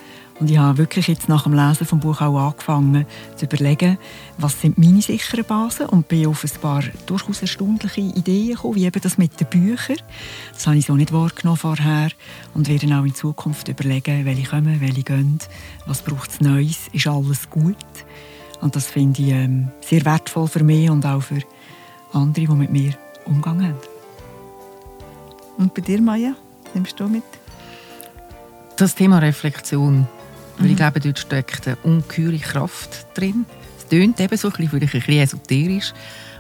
Und 0.41 0.51
ich 0.51 0.57
habe 0.57 0.79
wirklich 0.79 1.07
jetzt 1.07 1.29
nach 1.29 1.43
dem 1.43 1.53
Lesen 1.53 1.87
vom 1.87 2.01
Buch 2.01 2.23
auch 2.23 2.39
angefangen 2.39 3.05
zu 3.37 3.45
überlegen, 3.45 3.99
was 4.39 4.59
sind 4.59 4.79
meine 4.79 5.03
sicheren 5.03 5.45
Basen 5.45 5.87
und 5.87 6.09
bin 6.09 6.27
auf 6.27 6.43
ein 6.45 6.61
paar 6.63 6.83
durchaus 7.05 7.43
erstaunliche 7.43 8.01
Ideen 8.01 8.55
gekommen, 8.55 8.77
wie 8.77 8.87
eben 8.87 9.01
das 9.03 9.19
mit 9.19 9.39
den 9.39 9.49
Büchern. 9.49 9.99
Das 10.55 10.67
habe 10.67 10.79
ich 10.79 10.87
so 10.87 10.95
nicht 10.95 11.13
wahrgenommen 11.13 11.59
vorher 11.59 12.09
und 12.55 12.69
werde 12.69 12.87
auch 12.99 13.05
in 13.05 13.15
Zukunft 13.15 13.69
überlegen, 13.69 14.25
welche 14.25 14.49
kommen, 14.49 14.81
welche 14.81 15.03
gehen, 15.03 15.39
was 15.85 16.01
braucht 16.01 16.31
es 16.31 16.41
Neues, 16.41 16.89
ist 16.93 17.07
alles 17.07 17.51
gut. 17.51 17.77
Und 18.63 18.77
das 18.77 18.87
finde 18.87 19.21
ich 19.21 19.29
ähm, 19.29 19.69
sehr 19.83 20.07
wertvoll 20.07 20.49
für 20.49 20.65
mich 20.65 20.89
und 20.89 21.05
auch 21.05 21.23
für 21.23 21.41
andere, 22.15 22.47
die 22.47 22.53
mit 22.53 22.71
mir 22.71 22.95
umgegangen 23.27 23.69
haben. 23.69 23.79
Und 25.59 25.75
bei 25.75 25.83
dir, 25.83 26.01
Maya, 26.01 26.35
nimmst 26.73 26.99
du 26.99 27.09
mit? 27.09 27.25
Das 28.77 28.95
Thema 28.95 29.19
Reflexion 29.19 30.09
weil 30.61 30.67
ich 30.67 30.73
mhm. 30.73 30.77
glaube, 30.77 31.01
dort 31.01 31.19
steckt 31.19 31.67
eine 31.67 31.77
ungeheure 31.83 32.39
Kraft 32.39 33.07
drin. 33.15 33.47
Es 33.79 33.87
tönt 33.89 34.21
eben 34.21 34.37
so 34.37 34.49
ein 34.49 34.55
bisschen, 34.55 34.81
ein 34.81 34.89
bisschen 34.89 35.19
esoterisch, 35.19 35.93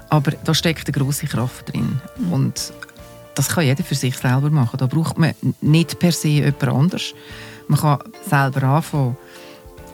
aber 0.08 0.32
da 0.44 0.54
steckt 0.54 0.86
eine 0.86 1.04
grosse 1.04 1.26
Kraft 1.26 1.72
drin. 1.72 2.00
Mhm. 2.18 2.32
Und 2.32 2.72
das 3.34 3.48
kann 3.48 3.64
jeder 3.64 3.82
für 3.82 3.94
sich 3.94 4.16
selber 4.16 4.50
machen. 4.50 4.76
Da 4.78 4.86
braucht 4.86 5.18
man 5.18 5.32
nicht 5.60 5.98
per 5.98 6.12
se 6.12 6.28
jemand 6.28 6.64
anders. 6.64 7.14
Man 7.68 7.80
kann 7.80 7.98
selber 8.28 8.62
anfangen. 8.64 9.16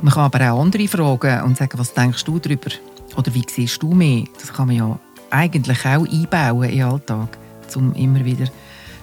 Man 0.02 0.12
kann 0.12 0.24
aber 0.24 0.52
auch 0.52 0.60
andere 0.60 0.88
fragen 0.88 1.42
und 1.42 1.56
sagen, 1.56 1.78
was 1.78 1.94
denkst 1.94 2.24
du 2.24 2.38
darüber? 2.38 2.70
Oder 3.16 3.32
wie 3.32 3.44
siehst 3.48 3.82
du 3.82 3.94
mich? 3.94 4.28
Das 4.40 4.52
kann 4.52 4.66
man 4.66 4.76
ja 4.76 4.98
eigentlich 5.30 5.86
auch 5.86 6.06
einbauen 6.06 6.68
in 6.68 6.78
den 6.78 6.86
Alltag, 6.86 7.38
um 7.74 7.94
immer 7.94 8.24
wieder 8.24 8.46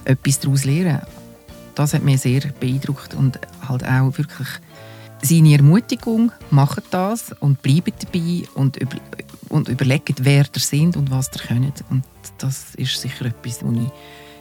etwas 0.05 0.39
daraus 0.39 0.61
zu 0.61 0.67
lernen. 0.67 1.01
Das 1.75 1.93
hat 1.93 2.03
mich 2.03 2.21
sehr 2.21 2.41
beeindruckt 2.59 3.15
und 3.15 3.39
halt 3.67 3.83
auch 3.83 4.17
wirklich 4.17 4.47
seine 5.23 5.53
Ermutigung, 5.53 6.31
macht 6.51 6.83
das 6.91 7.33
und 7.39 7.61
bleibt 7.61 8.03
dabei 8.03 8.43
und, 8.55 8.77
über, 8.77 8.97
und 9.49 9.69
überlegt, 9.69 10.23
wer 10.25 10.43
ihr 10.43 10.61
sind 10.61 10.97
und 10.97 11.09
was 11.09 11.31
ihr 11.35 11.47
könnt. 11.47 11.83
Und 11.89 12.03
das 12.37 12.75
ist 12.75 12.99
sicher 12.99 13.25
etwas, 13.25 13.63
wo 13.63 13.71
ich 13.71 13.89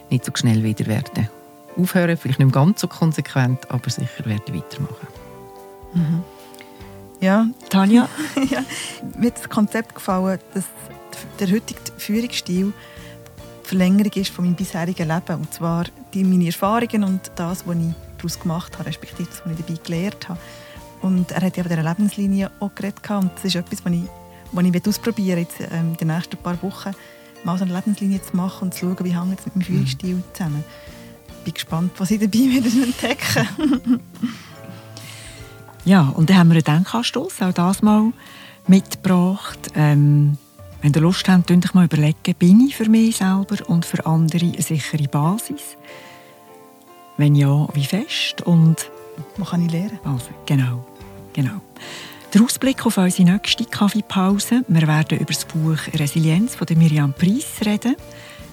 nicht 0.09 0.25
so 0.25 0.31
schnell 0.35 0.63
wieder 0.63 0.85
werde 0.85 1.29
aufhören, 1.77 2.17
vielleicht 2.17 2.39
nicht 2.39 2.51
ganz 2.51 2.81
so 2.81 2.87
konsequent, 2.87 3.69
aber 3.71 3.89
sicher 3.89 4.25
werde 4.25 4.53
weitermachen. 4.53 5.07
Mhm. 5.93 6.23
Ja, 7.19 7.47
Tanja, 7.69 8.09
ja, 8.49 8.63
mir 9.17 9.27
hat 9.27 9.37
das 9.37 9.49
Konzept 9.49 9.95
gefallen, 9.95 10.39
dass 10.53 10.65
der 11.39 11.51
heutige 11.51 11.79
Führungsstil 11.97 12.73
Verlängerung 13.63 14.11
ist 14.13 14.29
von 14.29 14.45
meinem 14.45 14.55
bisherigen 14.55 15.07
Leben. 15.07 15.35
Und 15.35 15.53
zwar 15.53 15.85
die, 16.13 16.23
meine 16.23 16.47
Erfahrungen 16.47 17.03
und 17.05 17.31
das, 17.35 17.65
was 17.65 17.75
ich 17.77 17.93
daraus 18.17 18.39
gemacht 18.39 18.77
habe, 18.77 18.89
respektive 18.89 19.29
das, 19.29 19.41
was 19.45 19.53
ich 19.53 19.65
dabei 19.65 19.79
gelernt 19.83 20.29
habe. 20.29 20.39
Und 21.03 21.31
er 21.31 21.41
hat 21.41 21.57
ja 21.57 21.63
von 21.63 21.69
dieser 21.69 21.87
Lebenslinie 21.87 22.49
auch 22.59 22.73
geredet. 22.73 23.07
Und 23.09 23.31
das 23.35 23.45
ist 23.45 23.55
etwas, 23.55 23.85
was 23.85 23.93
ich, 23.93 24.03
was 24.51 24.65
ich 24.65 24.87
ausprobieren 24.87 25.39
jetzt 25.39 25.59
ähm, 25.59 25.91
in 25.91 25.97
den 25.97 26.07
nächsten 26.07 26.37
paar 26.37 26.61
Wochen, 26.63 26.91
mal 27.43 27.57
so 27.57 27.65
eine 27.65 27.73
Lebenslinie 27.73 28.21
zu 28.21 28.35
machen 28.35 28.65
und 28.65 28.73
zu 28.73 28.87
schauen, 28.87 29.05
wie 29.05 29.15
hängt 29.15 29.39
es 29.39 29.45
mit 29.45 29.55
meinem 29.55 29.65
Führungsstil 29.65 30.15
mhm. 30.15 30.23
zusammen. 30.33 30.63
Ich 31.27 31.43
bin 31.43 31.53
gespannt, 31.53 31.91
was 31.97 32.09
ich 32.09 32.19
dabei 32.19 32.39
wieder 32.39 32.83
entdecken 32.83 33.99
Ja, 35.85 36.13
und 36.15 36.29
dann 36.29 36.37
haben 36.37 36.47
wir 36.47 36.55
einen 36.55 36.63
Denkanstoss, 36.63 37.41
auch 37.41 37.51
das 37.51 37.81
mal 37.81 38.13
mitgebracht. 38.67 39.59
Ähm, 39.75 40.37
wenn 40.81 40.93
ihr 40.93 41.01
Lust 41.01 41.27
habt, 41.27 41.47
könnt 41.47 41.65
euch 41.65 41.73
mal 41.73 41.85
überlegen, 41.85 42.35
bin 42.39 42.61
ich 42.61 42.77
für 42.77 42.89
mich 42.89 43.17
selber 43.17 43.57
und 43.67 43.85
für 43.85 44.05
andere 44.05 44.45
eine 44.45 44.61
sichere 44.61 45.09
Basis? 45.09 45.75
Wenn 47.17 47.35
ja, 47.35 47.67
wie 47.73 47.83
fest? 47.83 48.41
Und 48.45 48.89
was 49.37 49.49
kann 49.49 49.65
ich 49.65 49.71
lernen? 49.71 49.99
Also, 50.05 50.29
genau. 50.45 50.85
Genau. 51.33 51.61
Der 52.33 52.41
Ausblick 52.41 52.85
auf 52.85 52.97
unsere 52.97 53.31
nächste 53.31 53.65
Kaffeepause. 53.65 54.63
Wir 54.67 54.87
werden 54.87 55.19
über 55.19 55.33
das 55.33 55.45
Buch 55.45 55.77
Resilienz 55.93 56.55
von 56.55 56.67
Miriam 56.75 57.13
Preis 57.13 57.45
reden, 57.63 57.95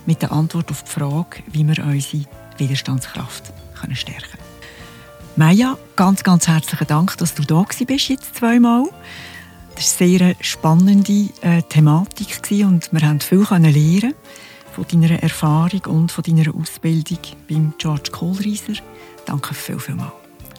mit 0.05 0.21
der 0.21 0.33
Antwort 0.33 0.71
auf 0.71 0.83
die 0.83 0.91
Frage, 0.91 1.43
wie 1.47 1.67
wir 1.67 1.83
unsere 1.85 2.25
Widerstandskraft 2.59 3.53
können 3.81 3.97
stärken 3.97 4.23
können. 4.33 4.51
Maja, 5.37 5.79
ganz, 5.97 6.23
ganz 6.23 6.49
herzlichen 6.49 6.87
Dank, 6.87 7.17
dass 7.17 7.35
du 7.35 7.43
da 7.43 7.65
bist 7.87 8.09
jetzt 8.09 8.35
zweimal. 8.35 8.85
Das 9.77 9.99
war 9.99 10.07
eine 10.07 10.19
sehr 10.19 10.35
spannende 10.41 11.29
äh, 11.41 11.63
Thematik 11.63 12.39
und 12.65 12.93
wir 12.93 13.01
haben 13.01 13.21
viel 13.21 13.47
lernen 13.49 14.15
von 14.73 14.85
deiner 14.87 15.23
Erfahrung 15.23 15.81
und 15.87 16.13
von 16.13 16.25
deiner 16.25 16.55
Ausbildung 16.55 17.19
beim 17.49 17.73
George 17.79 18.11
Kohlreiser. 18.11 18.75
Danke 19.25 19.55
viel, 19.55 19.79
viel 19.79 19.95
mal. 19.95 20.13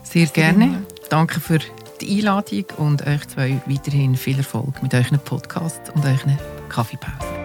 Sehr 0.03 0.25
gerne. 0.27 0.84
Danke 1.10 1.39
für 1.39 1.60
die 2.01 2.17
Einladung 2.17 2.65
und 2.77 3.05
euch 3.05 3.27
zwei 3.27 3.61
weiterhin 3.67 4.15
viel 4.15 4.37
Erfolg 4.37 4.81
mit 4.81 4.93
euren 4.93 5.19
Podcast 5.19 5.91
und 5.95 6.03
euren 6.05 6.37
Kaffeepause. 6.69 7.40